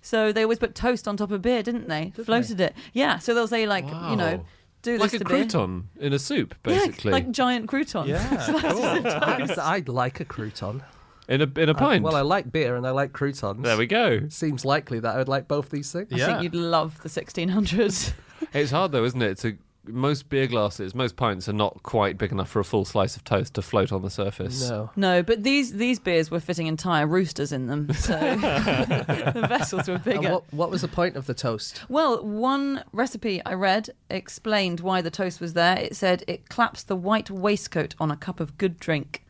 [0.00, 2.12] So they always put toast on top of beer, didn't they?
[2.24, 2.74] Floated it.
[2.92, 3.18] Yeah.
[3.18, 4.44] So they'll say like, you know,
[4.82, 5.44] do like this a to beer.
[5.44, 7.12] crouton in a soup, Yeah, basically.
[7.12, 8.10] like giant croutons.
[8.12, 10.82] I'd, I'd like a crouton.
[11.28, 12.04] in a in a uh, pint.
[12.04, 13.62] well, I like beer and I like croutons.
[13.62, 14.28] there we go.
[14.28, 16.12] Seems likely that I would like both these things.
[16.12, 18.12] I think you'd love the 1600s.
[18.54, 19.38] It's hard though, isn't it?
[19.38, 19.56] To
[19.88, 23.24] most beer glasses, most pints are not quite big enough for a full slice of
[23.24, 24.68] toast to float on the surface.
[24.68, 24.90] No.
[24.96, 29.98] no, but these these beers were fitting entire roosters in them, so the vessels were
[29.98, 30.32] bigger.
[30.32, 31.84] what, what was the point of the toast?
[31.88, 35.78] Well, one recipe I read explained why the toast was there.
[35.78, 39.24] It said it claps the white waistcoat on a cup of good drink.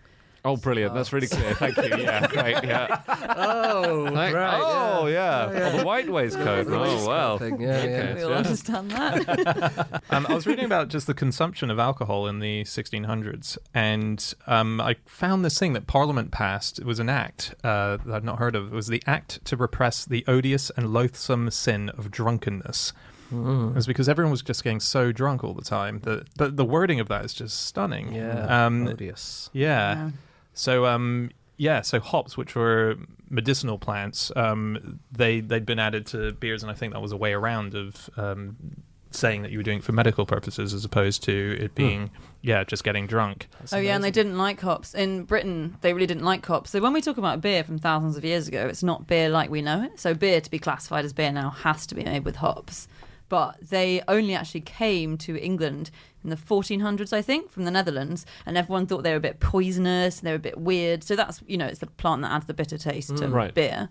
[0.49, 0.95] Oh, brilliant!
[0.95, 1.53] That's really clear.
[1.55, 1.99] Thank you.
[1.99, 2.65] Yeah, great.
[2.65, 3.03] Yeah.
[3.37, 4.61] Oh, Like- right.
[4.63, 5.71] oh, yeah.
[5.75, 6.67] Oh, the white waistcoat.
[6.67, 7.39] The oh, waistcoat well.
[7.39, 8.15] thing, yeah, Okay, yeah.
[8.15, 8.37] We all yeah.
[8.37, 10.03] understand that.
[10.11, 14.81] Um, I was reading about just the consumption of alcohol in the 1600s, and um,
[14.81, 16.79] I found this thing that Parliament passed.
[16.79, 18.73] It was an act uh, that I'd not heard of.
[18.73, 22.93] It was the Act to Repress the Odious and Loathsome Sin of Drunkenness.
[23.31, 26.01] It was because everyone was just getting so drunk all the time.
[26.05, 28.15] That, but the wording of that is just stunning.
[28.15, 28.67] Yeah.
[28.67, 29.51] Um, odious.
[29.53, 29.95] yeah.
[30.07, 30.11] Yeah.
[30.59, 32.97] So um yeah, so hops, which were
[33.29, 37.16] medicinal plants, um, they they'd been added to beers, and I think that was a
[37.16, 38.57] way around of um,
[39.11, 42.11] saying that you were doing it for medical purposes, as opposed to it being
[42.42, 43.49] yeah, just getting drunk.
[43.59, 44.94] That's Oh yeah, and they didn't like hops.
[44.94, 46.71] In Britain, they really didn't like hops.
[46.71, 49.51] So when we talk about beer from thousands of years ago, it's not beer like
[49.51, 49.99] we know it.
[49.99, 52.87] So beer to be classified as beer now has to be made with hops.
[53.29, 55.91] But they only actually came to England
[56.25, 59.41] in the 1400s, I think, from the Netherlands, and everyone thought they were a bit
[59.41, 61.05] poisonous and they were a bit weird.
[61.05, 63.55] So that's you know, it's the plant that adds the bitter taste to mm, right.
[63.55, 63.88] beer.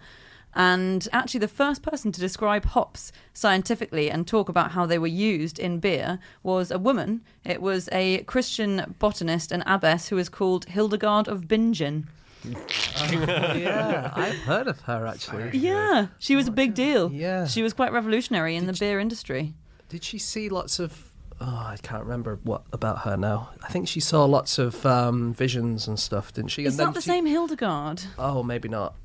[0.53, 5.05] And actually, the first person to describe hops scientifically and talk about how they were
[5.05, 7.21] used in beer was a woman.
[7.45, 12.07] It was a Christian botanist and abbess who was called Hildegard of Bingen.
[13.11, 15.57] yeah, I've heard of her actually.
[15.57, 17.11] Yeah, she was a big deal.
[17.11, 17.45] Yeah.
[17.47, 19.53] She was quite revolutionary in the beer industry.
[19.89, 21.11] Did she see lots of?
[21.39, 23.49] Oh, I can't remember what about her now.
[23.63, 26.65] I think she saw lots of um, visions and stuff, didn't she?
[26.65, 28.01] Is and then that the she- same Hildegard?
[28.17, 28.95] Oh, maybe not.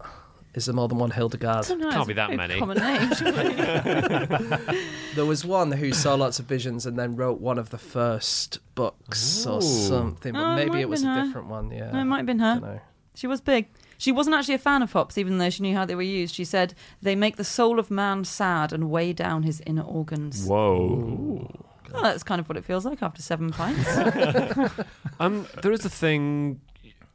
[0.54, 1.64] Is there more than one Hildegard?
[1.64, 2.58] I don't know, Can't it's be a that very many.
[2.58, 3.14] Common name.
[3.14, 4.76] surely.
[5.14, 8.60] There was one who saw lots of visions and then wrote one of the first
[8.74, 11.26] books or something, but Oh, it maybe might it was been a her.
[11.26, 11.70] different one.
[11.70, 12.54] Yeah, no, it might have been her.
[12.60, 12.80] Dunno.
[13.14, 13.66] She was big.
[13.98, 16.34] She wasn't actually a fan of hops, even though she knew how they were used.
[16.34, 20.46] She said, They make the soul of man sad and weigh down his inner organs.
[20.46, 21.48] Whoa.
[21.92, 23.86] Well, that's kind of what it feels like after seven pints.
[25.20, 26.60] Um, there is a thing.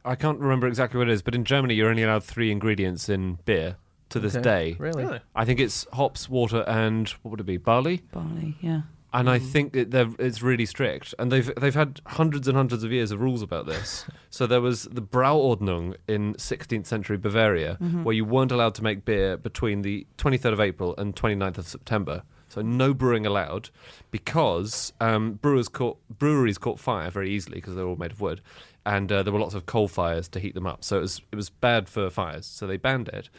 [0.04, 3.08] I can't remember exactly what it is, but in Germany, you're only allowed three ingredients
[3.10, 3.76] in beer
[4.10, 4.42] to this Okay.
[4.72, 4.76] day.
[4.78, 5.20] Really?
[5.34, 7.58] I think it's hops, water, and what would it be?
[7.58, 7.98] Barley.
[8.12, 8.82] Barley, yeah.
[9.12, 12.84] And I think that they're, it's really strict, and they've they've had hundreds and hundreds
[12.84, 14.04] of years of rules about this.
[14.30, 19.06] so there was the Brauordnung in 16th century Bavaria, where you weren't allowed to make
[19.06, 22.22] beer between the 23rd of April and 29th of September.
[22.48, 23.70] So no brewing allowed,
[24.10, 28.42] because um, brewers caught breweries caught fire very easily because they're all made of wood,
[28.84, 30.84] and uh, there were lots of coal fires to heat them up.
[30.84, 32.44] So it was it was bad for fires.
[32.44, 33.30] So they banned it,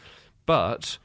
[0.46, 0.98] but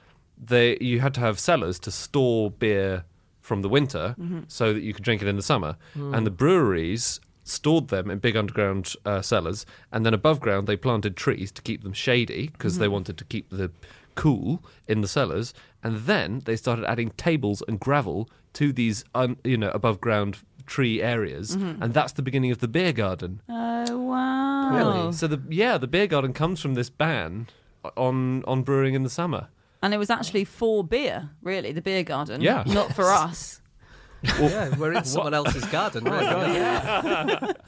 [0.43, 3.06] they you had to have cellars to store beer
[3.45, 4.39] from the winter mm-hmm.
[4.47, 5.77] so that you could drink it in the summer.
[5.95, 6.17] Mm.
[6.17, 10.75] And the breweries stored them in big underground uh, cellars, and then above ground they
[10.75, 12.93] planted trees to keep them shady because they mm-hmm.
[12.93, 13.71] wanted to keep the
[14.15, 15.53] cool in the cellars.
[15.84, 20.39] And then they started adding tables and gravel to these, un, you know, above ground
[20.65, 21.84] tree areas, mm-hmm.
[21.84, 23.41] and that's the beginning of the beer garden.
[23.47, 24.75] Oh, wow.
[24.75, 25.13] Really?
[25.13, 27.47] So the yeah, the beer garden comes from this ban
[27.95, 29.49] on on brewing in the summer.
[29.85, 32.41] And it was actually for beer, really, the beer garden.
[32.41, 32.63] Yeah.
[32.65, 33.61] Not for us.
[34.23, 36.05] yeah, we're in someone else's garden.
[36.05, 36.25] Really.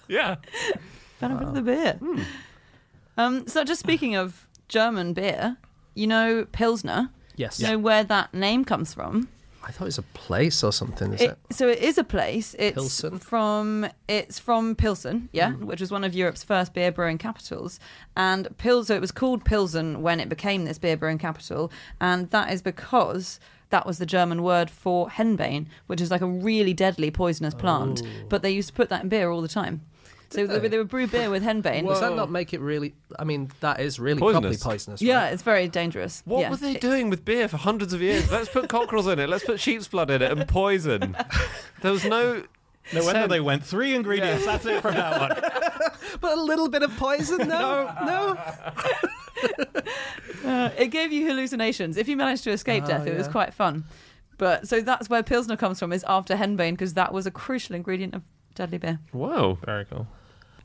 [0.07, 0.37] Yeah.
[1.19, 1.99] Benefit of the beer.
[3.17, 5.57] Um, so, just speaking of German beer,
[5.93, 7.11] you know Pilsner?
[7.35, 7.59] Yes.
[7.59, 9.27] You know where that name comes from?
[9.67, 11.13] I thought it was a place or something.
[11.13, 11.53] Is It, it?
[11.53, 12.55] so it is a place.
[12.57, 13.19] It's Pilsen?
[13.19, 15.65] from it's from Pilsen, yeah, hmm.
[15.65, 17.79] which was one of Europe's first beer brewing capitals.
[18.15, 22.29] And Pils, so it was called Pilsen when it became this beer brewing capital, and
[22.29, 26.73] that is because that was the German word for henbane, which is like a really
[26.73, 28.01] deadly poisonous plant.
[28.03, 28.07] Oh.
[28.29, 29.81] But they used to put that in beer all the time.
[30.29, 30.67] So they, they?
[30.67, 31.87] they would brew beer with henbane.
[31.87, 32.93] Does that not make it really?
[33.17, 34.61] I mean, that is really Poisonous.
[34.61, 35.01] probably poisonous.
[35.01, 36.21] Yeah, it's very dangerous.
[36.25, 36.49] What yeah.
[36.49, 38.29] were they doing with beer for hundreds of years?
[38.31, 39.29] Let's put cockerels in it.
[39.29, 41.15] Let's put sheep's blood in it and poison.
[41.81, 42.43] There was no.
[42.93, 44.45] No wonder Sen- they went three ingredients.
[44.45, 45.91] That's it from that one.
[46.21, 47.47] but a little bit of poison.
[47.47, 48.37] No, no.
[50.43, 51.97] Uh, it gave you hallucinations.
[51.97, 53.83] If you managed to escape Oh, death, it was quite fun.
[54.37, 57.75] But so that's where Pilsner comes from, is after henbane, because that was a crucial
[57.75, 58.23] ingredient of
[58.55, 58.99] deadly beer.
[59.11, 59.57] Whoa.
[59.65, 60.07] Very cool.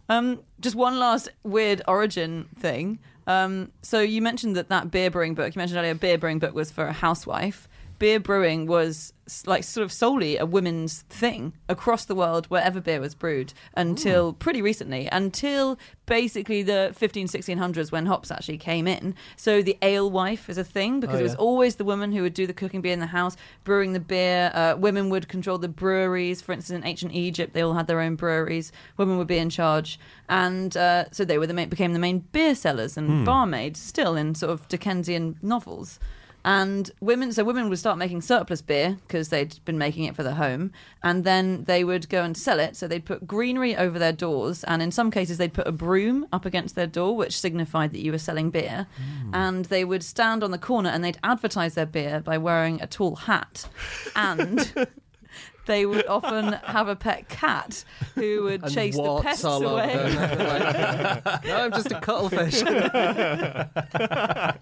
[0.09, 2.99] Um, just one last weird origin thing.
[3.27, 6.55] Um, so you mentioned that that beer brewing book, you mentioned earlier, beer brewing book
[6.55, 7.69] was for a housewife.
[8.03, 9.13] Beer brewing was
[9.47, 14.33] like sort of solely a women's thing across the world wherever beer was brewed until
[14.33, 19.15] pretty recently, until basically the 15, 1600s when hops actually came in.
[19.37, 21.39] So the ale wife is a thing because Oh, it was yeah.
[21.39, 24.51] always the woman who would do the cooking beer in the house, brewing the beer.
[24.53, 26.43] Uh, women would control the breweries.
[26.43, 28.73] For instance, in ancient Egypt, they all had their own breweries.
[28.97, 32.19] Women would be in charge, and uh, so they were the main, became the main
[32.33, 36.01] beer sellers and barmaids still in sort of Dickensian novels.
[36.45, 40.23] And women, so women would start making surplus beer because they'd been making it for
[40.23, 42.77] the home, and then they would go and sell it.
[42.77, 46.27] So they'd put greenery over their doors, and in some cases they'd put a broom
[46.33, 48.87] up against their door, which signified that you were selling beer.
[48.97, 49.35] Hmm.
[49.35, 52.87] And they would stand on the corner and they'd advertise their beer by wearing a
[52.87, 53.69] tall hat,
[54.17, 54.73] and
[55.67, 59.95] they would often have a pet cat who would And chase the pests away.
[59.97, 62.63] Like, no, I'm just a cuttlefish.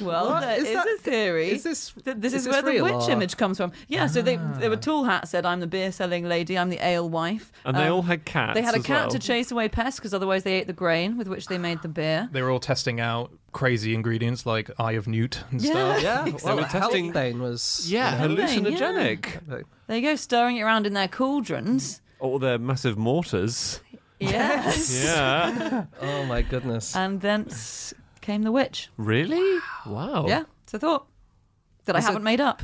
[0.00, 0.40] Well, What?
[0.40, 1.50] there Is is, that- a theory.
[1.50, 3.72] is this- that this is is, this where the witch or- image comes from.
[3.88, 6.58] Yeah, so they they were tall hat said, "I'm the beer selling lady.
[6.58, 8.54] I'm the ale wife." And they Um, all had cats.
[8.54, 9.10] They had a as cat well.
[9.10, 11.88] to chase away pests because otherwise they ate the grain with which they made the
[11.88, 12.28] beer.
[12.32, 15.70] They were all testing out crazy ingredients like Eye of Newt and Yeah.
[15.96, 16.02] stuff.
[16.02, 17.90] yeah, well, were testing- Healthbane was.
[17.90, 18.46] Yeah, Henbane, yeah.
[18.48, 19.64] hallucinogenic.
[19.86, 22.02] There you go, stirring it around in their cauldrons.
[22.20, 23.80] All their massive mortars.
[24.20, 25.02] Yes.
[25.04, 25.84] Yeah.
[26.02, 26.94] Oh my goodness.
[26.94, 28.88] And thence came the witch.
[28.96, 29.60] really?
[29.86, 30.26] Wow.
[30.28, 31.06] Yeah, it's a thought
[31.86, 32.62] that I haven't made up.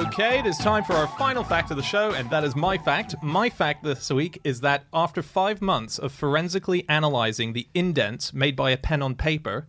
[0.00, 2.78] Okay, it is time for our final fact of the show, and that is my
[2.78, 3.14] fact.
[3.22, 8.56] My fact this week is that after five months of forensically analysing the indents made
[8.56, 9.66] by a pen on paper,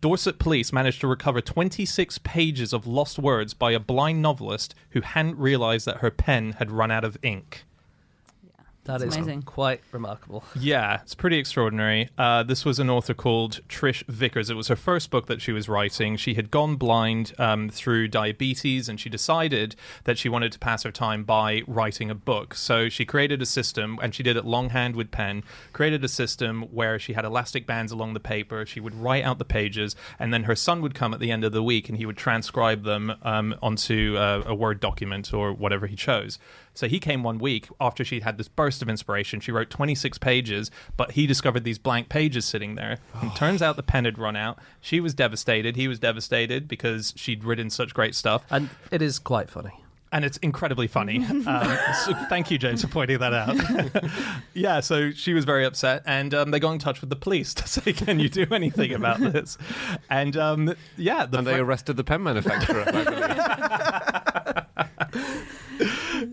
[0.00, 5.02] Dorset police managed to recover 26 pages of lost words by a blind novelist who
[5.02, 7.64] hadn't realised that her pen had run out of ink.
[8.84, 9.42] That That's is amazing.
[9.42, 10.44] quite remarkable.
[10.58, 12.10] Yeah, it's pretty extraordinary.
[12.18, 14.50] Uh, this was an author called Trish Vickers.
[14.50, 16.18] It was her first book that she was writing.
[16.18, 20.82] She had gone blind um, through diabetes, and she decided that she wanted to pass
[20.82, 22.54] her time by writing a book.
[22.54, 25.44] So she created a system, and she did it longhand with pen.
[25.72, 28.66] Created a system where she had elastic bands along the paper.
[28.66, 31.42] She would write out the pages, and then her son would come at the end
[31.42, 35.54] of the week, and he would transcribe them um, onto uh, a Word document or
[35.54, 36.38] whatever he chose.
[36.74, 39.40] So he came one week after she'd had this burst of inspiration.
[39.40, 42.98] She wrote 26 pages, but he discovered these blank pages sitting there.
[43.20, 44.58] And turns out the pen had run out.
[44.80, 45.76] She was devastated.
[45.76, 48.44] He was devastated because she'd written such great stuff.
[48.50, 49.80] And it is quite funny.
[50.10, 51.24] And it's incredibly funny.
[51.26, 51.42] um,
[52.04, 54.04] so thank you, James, for pointing that out.
[54.54, 57.52] yeah, so she was very upset, and um, they got in touch with the police
[57.54, 59.58] to say, "Can you do anything about this?"
[60.08, 62.84] And um, yeah, the And they fr- arrested the pen manufacturer.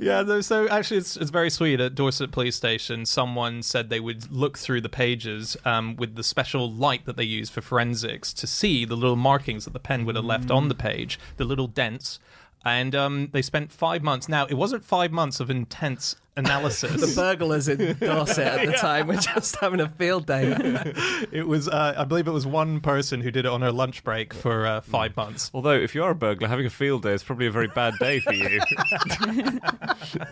[0.02, 1.80] Yeah, so actually, it's, it's very sweet.
[1.80, 6.24] At Dorset Police Station, someone said they would look through the pages um, with the
[6.24, 10.06] special light that they use for forensics to see the little markings that the pen
[10.06, 12.18] would have left on the page, the little dents.
[12.64, 14.30] And um, they spent five months.
[14.30, 17.02] Now, it wasn't five months of intense analysis.
[17.02, 20.56] The burglars in Dorset at the time were just having a field day.
[21.32, 24.04] it was, uh, I believe, it was one person who did it on her lunch
[24.04, 25.50] break for uh, five months.
[25.54, 27.96] Although, if you are a burglar, having a field day is probably a very bad
[28.00, 28.62] day for you.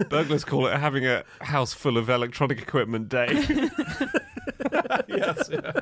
[0.10, 3.28] Burglars call it having a house full of electronic equipment day.
[5.08, 5.50] yes.
[5.52, 5.80] yeah.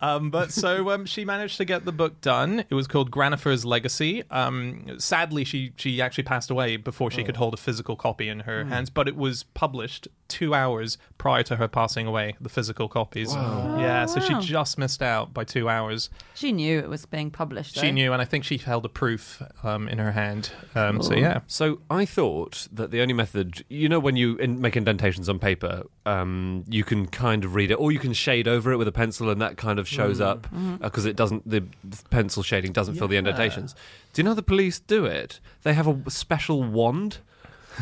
[0.00, 2.64] Um, but so um, she managed to get the book done.
[2.68, 4.22] It was called Grandfather's Legacy.
[4.30, 8.40] Um, sadly, she she actually passed away before she could hold a physical copy in
[8.40, 8.90] her hands.
[8.90, 12.36] But it was published two hours prior to her passing away.
[12.40, 13.34] The physical copies.
[13.34, 16.10] Yeah, so she just missed out by two hours.
[16.34, 17.78] She knew it was being published.
[17.78, 20.50] She knew, and I think she held a proof um, in her hand.
[20.74, 21.40] Um, so yeah.
[21.46, 25.38] So I thought that the only method, you know, when you in, make indentations on
[25.38, 28.88] paper, um, you can kind of read it, or you can shade over it with
[28.88, 30.58] a pencil, and that kind of shows up mm.
[30.58, 30.74] mm-hmm.
[30.74, 31.48] uh, because it doesn't.
[31.48, 33.74] The, the pencil shading doesn't fill the indentations.
[34.12, 35.40] Do you know how the police do it?
[35.62, 37.18] They have a special wand.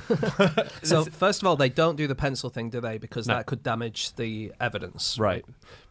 [0.83, 2.99] So first of all, they don't do the pencil thing, do they?
[2.99, 3.35] Because No.
[3.35, 5.19] that could damage the evidence.
[5.19, 5.45] Right.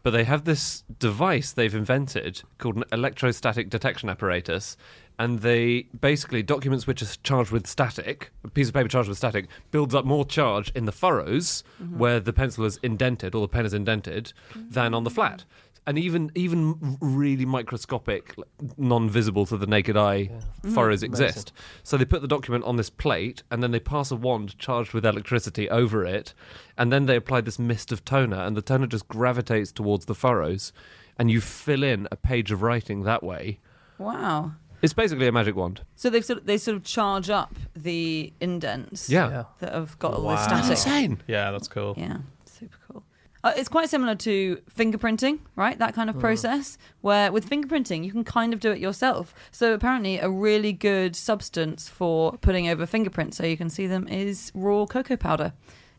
[0.03, 4.77] But they have this device they've invented called an electrostatic detection apparatus.
[5.19, 9.17] and they basically documents which are charged with static, a piece of paper charged with
[9.17, 11.99] static, builds up more charge in the furrows mm-hmm.
[11.99, 14.71] where the pencil is indented or the pen is indented mm-hmm.
[14.71, 15.45] than on the flat.
[15.85, 18.35] And even even really microscopic,
[18.77, 20.73] non-visible to the naked eye mm-hmm.
[20.73, 21.51] furrows exist.
[21.83, 24.93] So they put the document on this plate, and then they pass a wand charged
[24.93, 26.33] with electricity over it,
[26.77, 30.15] and then they apply this mist of toner, and the toner just gravitates towards the
[30.15, 30.71] furrows,
[31.19, 33.59] and you fill in a page of writing that way.
[33.97, 34.53] Wow.
[34.81, 35.81] It's basically a magic wand.
[35.95, 39.29] So they sort of, they sort of charge up the indents Yeah.
[39.29, 39.43] Yeah.
[39.59, 40.35] that have got all Wow.
[40.35, 41.09] this That's static.
[41.09, 41.23] insane.
[41.27, 41.93] Yeah, that's cool.
[41.97, 43.03] Yeah, super cool.
[43.43, 45.77] Uh, it's quite similar to fingerprinting, right?
[45.77, 49.33] That kind of process where with fingerprinting you can kind of do it yourself.
[49.51, 54.07] So apparently, a really good substance for putting over fingerprints so you can see them
[54.07, 55.51] is raw cocoa powder.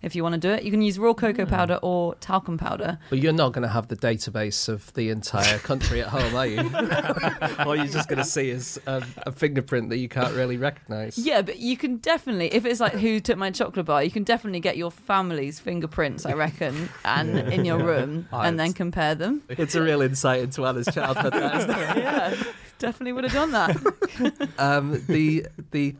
[0.05, 2.99] If you want to do it, you can use raw cocoa powder or talcum powder.
[3.09, 6.47] But you're not going to have the database of the entire country at home, are
[6.47, 6.59] you?
[7.67, 11.17] All you're just going to see is a, a fingerprint that you can't really recognise.
[11.17, 14.25] Yeah, but you can definitely, if it's like who took my chocolate bar, you can
[14.25, 19.43] definitely get your family's fingerprints, I reckon, and in your room, and then compare them.
[19.49, 21.33] It's a real insight into Anna's childhood.
[21.33, 21.97] That, isn't it?
[21.97, 22.43] yeah,
[22.79, 24.51] definitely would have done that.
[24.59, 25.95] um, the the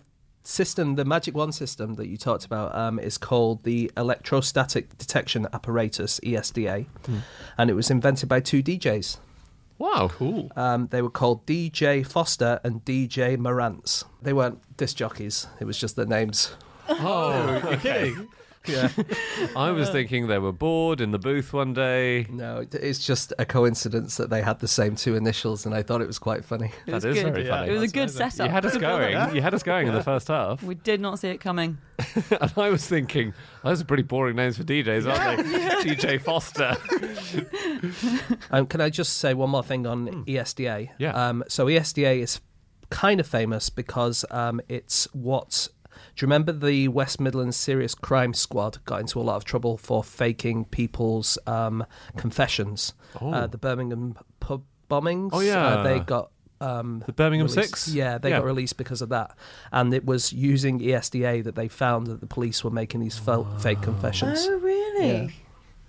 [0.45, 5.49] system, the Magic Wand system that you talked about, um, is called the Electrostatic Detection
[5.53, 6.87] Apparatus (ESDA),
[7.59, 9.19] and it was invented by two DJs.
[9.79, 10.09] Wow.
[10.13, 10.53] Cool.
[10.55, 14.05] Um, they were called DJ Foster and DJ Morantz.
[14.23, 16.53] They weren't disc jockeys; it was just their names.
[16.89, 18.29] Oh, kidding?
[18.69, 18.89] Yeah,
[19.57, 22.27] I was thinking they were bored in the booth one day.
[22.31, 26.01] no, it's just a coincidence that they had the same two initials, and I thought
[26.01, 26.67] it was quite funny.
[26.87, 27.33] It That was is good.
[27.35, 27.69] very Yeah, funny.
[27.69, 28.31] It was a good amazing.
[28.31, 28.47] setup.
[28.47, 29.01] you had us build-up.
[29.13, 29.37] going.
[29.37, 31.77] You had us going in the first half, We did not see it coming.
[32.41, 35.93] and I was thinking those are pretty boring names for DJs, aren't they?
[35.95, 36.77] DJ Foster.
[38.51, 40.91] Um, can I just say one more thing on ESDA?
[40.99, 41.11] Yeah.
[41.13, 42.41] Um, so ESDA is
[42.91, 45.69] kind of famous because um, it's what.
[46.17, 49.77] Do you remember the West Midlands Serious Crime Squad got into a lot of trouble
[49.77, 51.85] for faking people's um,
[52.17, 52.95] confessions?
[53.21, 55.31] Uh, the Birmingham pub bombings.
[55.33, 55.67] Oh, yeah.
[55.67, 56.31] uh, they got.
[56.61, 57.89] Um, The Birmingham released- Six?
[57.89, 58.39] Yeah, they Yeah.
[58.39, 59.37] got released because of that,
[59.73, 63.45] and it was using ESDA that they found that the police were making these fo-
[63.59, 64.47] fake confessions.
[64.49, 65.07] Oh, really?
[65.09, 65.27] Yeah.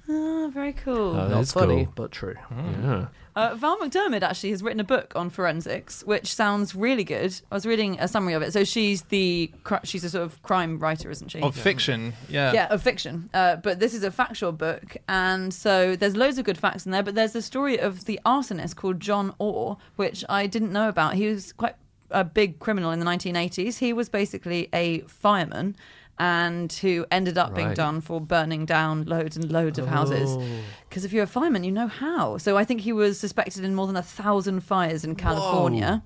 [0.08, 1.12] Oh, very cool.
[1.12, 1.94] Oh, Not that's funny, cool.
[1.96, 2.36] but true.
[2.52, 3.08] Yeah.
[3.36, 7.38] Uh, Val McDermid actually has written a book on forensics, which sounds really good.
[7.52, 8.54] I was reading a summary of it.
[8.54, 11.42] So she's the cri- she's a sort of crime writer, isn't she?
[11.42, 12.54] Of fiction, yeah.
[12.54, 13.30] yeah, of fiction.
[13.34, 16.94] Uh, but this is a factual book, and so there's loads of good facts in
[16.94, 17.04] there.
[17.04, 21.16] But there's the story of the arsonist called John Orr, which I didn't know about.
[21.16, 21.76] He was quite
[22.12, 23.80] a big criminal in the 1980s.
[23.80, 25.76] He was basically a fireman.
[26.18, 27.76] And who ended up being Right.
[27.76, 30.30] done for burning down loads and loads of houses.
[30.32, 30.44] Oh.
[30.88, 32.38] Because if you're a fireman, you know how.
[32.38, 36.04] So I think he was suspected in more than a thousand fires in California.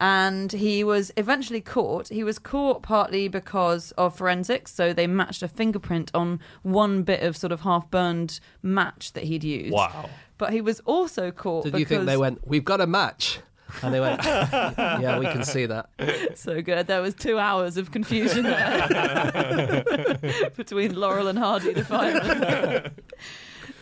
[0.00, 2.06] And he was eventually caught.
[2.08, 4.72] He was caught partly because of forensics.
[4.72, 9.24] So they matched a fingerprint on one bit of sort of half burned match that
[9.24, 9.74] he'd used.
[9.74, 10.08] Wow.
[10.36, 13.40] But he was also caught Did you think they went, we've got a match?
[13.82, 15.90] And they went, yeah, we can see that.
[16.34, 16.86] so good.
[16.86, 19.84] There was two hours of confusion there
[20.56, 22.92] between Laurel and Hardy, the fireman.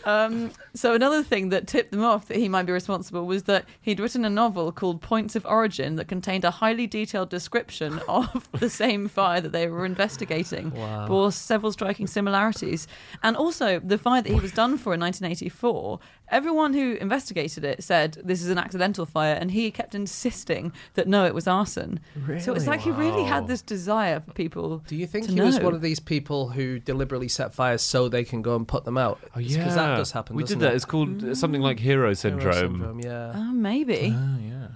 [0.05, 3.65] Um, so another thing that tipped them off that he might be responsible was that
[3.81, 8.47] he'd written a novel called Points of Origin that contained a highly detailed description of
[8.53, 11.07] the same fire that they were investigating, Wow.
[11.07, 12.87] bore several striking similarities,
[13.21, 15.99] and also the fire that he was done for in 1984.
[16.29, 21.07] Everyone who investigated it said this is an accidental fire, and he kept insisting that
[21.07, 21.99] no, it was arson.
[22.15, 22.39] Really?
[22.41, 24.83] So it's like he really had this desire for people.
[24.87, 25.65] Do you think to he was know.
[25.65, 28.97] one of these people who deliberately set fires so they can go and put them
[28.97, 29.19] out?
[29.35, 30.35] Oh, yeah, Because that does happen.
[30.35, 30.73] We doesn't did that.
[30.73, 30.75] It?
[30.77, 32.53] It's called uh, something like hero Hero syndrome.
[32.53, 33.33] syndrome, yeah.
[33.35, 34.13] Oh, maybe.
[34.15, 34.67] Oh, yeah.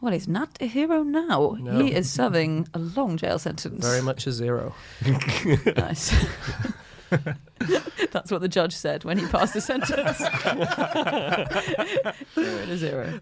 [0.00, 1.56] Well, he's not a hero now.
[1.60, 1.78] No.
[1.84, 3.84] He is serving a long jail sentence.
[3.86, 4.74] Very much a zero.
[5.76, 6.14] nice.
[8.10, 10.18] That's what the judge said when he passed the sentence.
[12.34, 13.20] zero and a zero.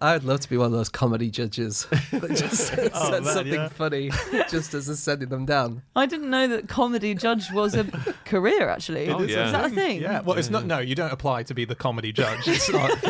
[0.00, 3.68] I'd love to be one of those comedy judges that just said man, something yeah.
[3.68, 4.10] funny
[4.48, 5.82] just as they're sending them down.
[5.96, 7.84] I didn't know that comedy judge was a
[8.24, 8.68] career.
[8.68, 9.46] Actually, Oh, yeah.
[9.46, 10.00] is that a thing?
[10.00, 10.64] Yeah, well, it's not.
[10.64, 12.46] No, you don't apply to be the comedy judge.
[12.46, 13.02] It's not.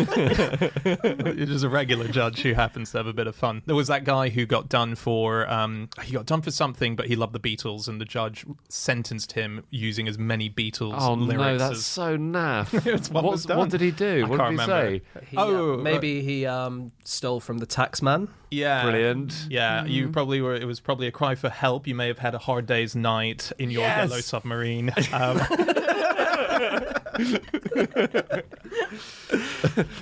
[1.36, 3.62] You're just a regular judge who happens to have a bit of fun.
[3.66, 5.48] There was that guy who got done for.
[5.50, 9.32] Um, he got done for something, but he loved the Beatles, and the judge sentenced
[9.32, 11.84] him using as many Beatles Oh lyrics no, that's as.
[11.86, 12.86] so naff.
[12.94, 13.58] It's what was done.
[13.58, 14.24] what did he do?
[14.26, 15.04] I what can't did he remember.
[15.20, 15.26] say?
[15.28, 18.28] He, uh, Oh, maybe he um, stole from the taxman.
[18.50, 19.46] Yeah, Brilliant.
[19.50, 20.12] Yeah, you Mm-hmm.
[20.12, 20.54] probably were.
[20.54, 21.86] It was probably a cry for help.
[21.86, 24.08] You may have had a hard day's night in your Yes.
[24.10, 24.92] yellow submarine.
[25.12, 25.40] Um,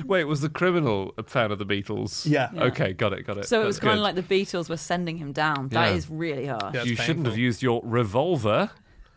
[0.07, 2.29] Wait, was the criminal a fan of the Beatles?
[2.29, 2.51] Yeah.
[2.53, 2.65] Yeah.
[2.65, 3.47] Okay, got it, got it.
[3.47, 5.69] So it was That's kind of like the Beatles were sending him down.
[5.69, 5.97] That Yeah.
[5.97, 6.75] is really harsh.
[6.75, 6.83] Yeah.
[6.85, 8.71] you That's shouldn't have used your revolver.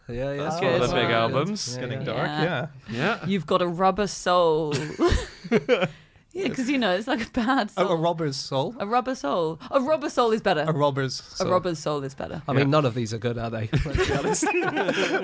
[0.10, 0.44] Yeah, yeah.
[0.44, 0.82] That's for good.
[0.82, 1.76] the big albums.
[1.76, 2.06] Yeah, getting yeah.
[2.06, 2.28] dark.
[2.28, 2.44] Yeah.
[2.44, 2.68] Yeah.
[2.90, 3.26] Yeah.
[3.26, 4.74] You've got a rubber soul.
[5.52, 5.88] yeah,
[6.34, 7.88] because you know it's like a bad soul.
[7.88, 8.76] Oh, a robber's soul.
[8.80, 9.60] A rubber soul.
[9.72, 10.66] A rubber soul is better.
[10.68, 11.20] A robber's.
[11.20, 11.52] A Soul.
[11.52, 12.42] robber's soul is better.
[12.48, 13.70] I mean, none of these are good, are they?
[13.86, 14.46] Let's be honest.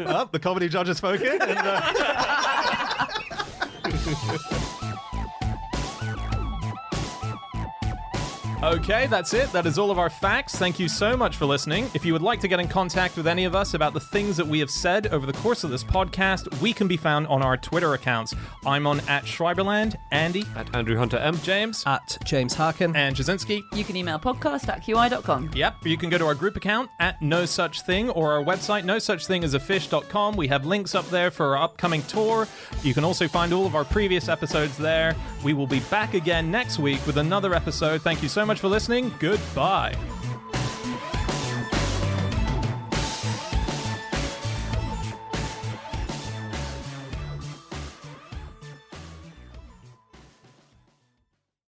[0.10, 1.42] Well, the comedy judge has spoken.
[1.42, 1.60] And,
[3.84, 4.66] uh...
[8.62, 9.50] Okay, that's it.
[9.54, 10.54] That is all of our facts.
[10.56, 11.90] Thank you so much for listening.
[11.94, 14.36] If you would like to get in contact with any of us about the things
[14.36, 17.42] that we have said over the course of this podcast, we can be found on
[17.42, 18.36] our Twitter accounts.
[18.66, 21.38] I'm on at Schreiberland, Andy, At Andrew Hunter M.
[21.38, 22.94] James, At James Harkin.
[22.98, 23.62] and Ptaszynski.
[23.74, 25.52] You can email podcast at qi.com.
[25.56, 28.84] Yep, you can go to our group account at No Such Thing or our website,
[28.84, 30.36] no such thing as a fish.com.
[30.36, 32.46] We have links up there for our upcoming tour.
[32.84, 35.16] You can also find all of our previous episodes there.
[35.46, 38.02] We will be back again next week with another episode.
[38.02, 39.14] Thank you so much for listening.
[39.20, 39.96] Goodbye.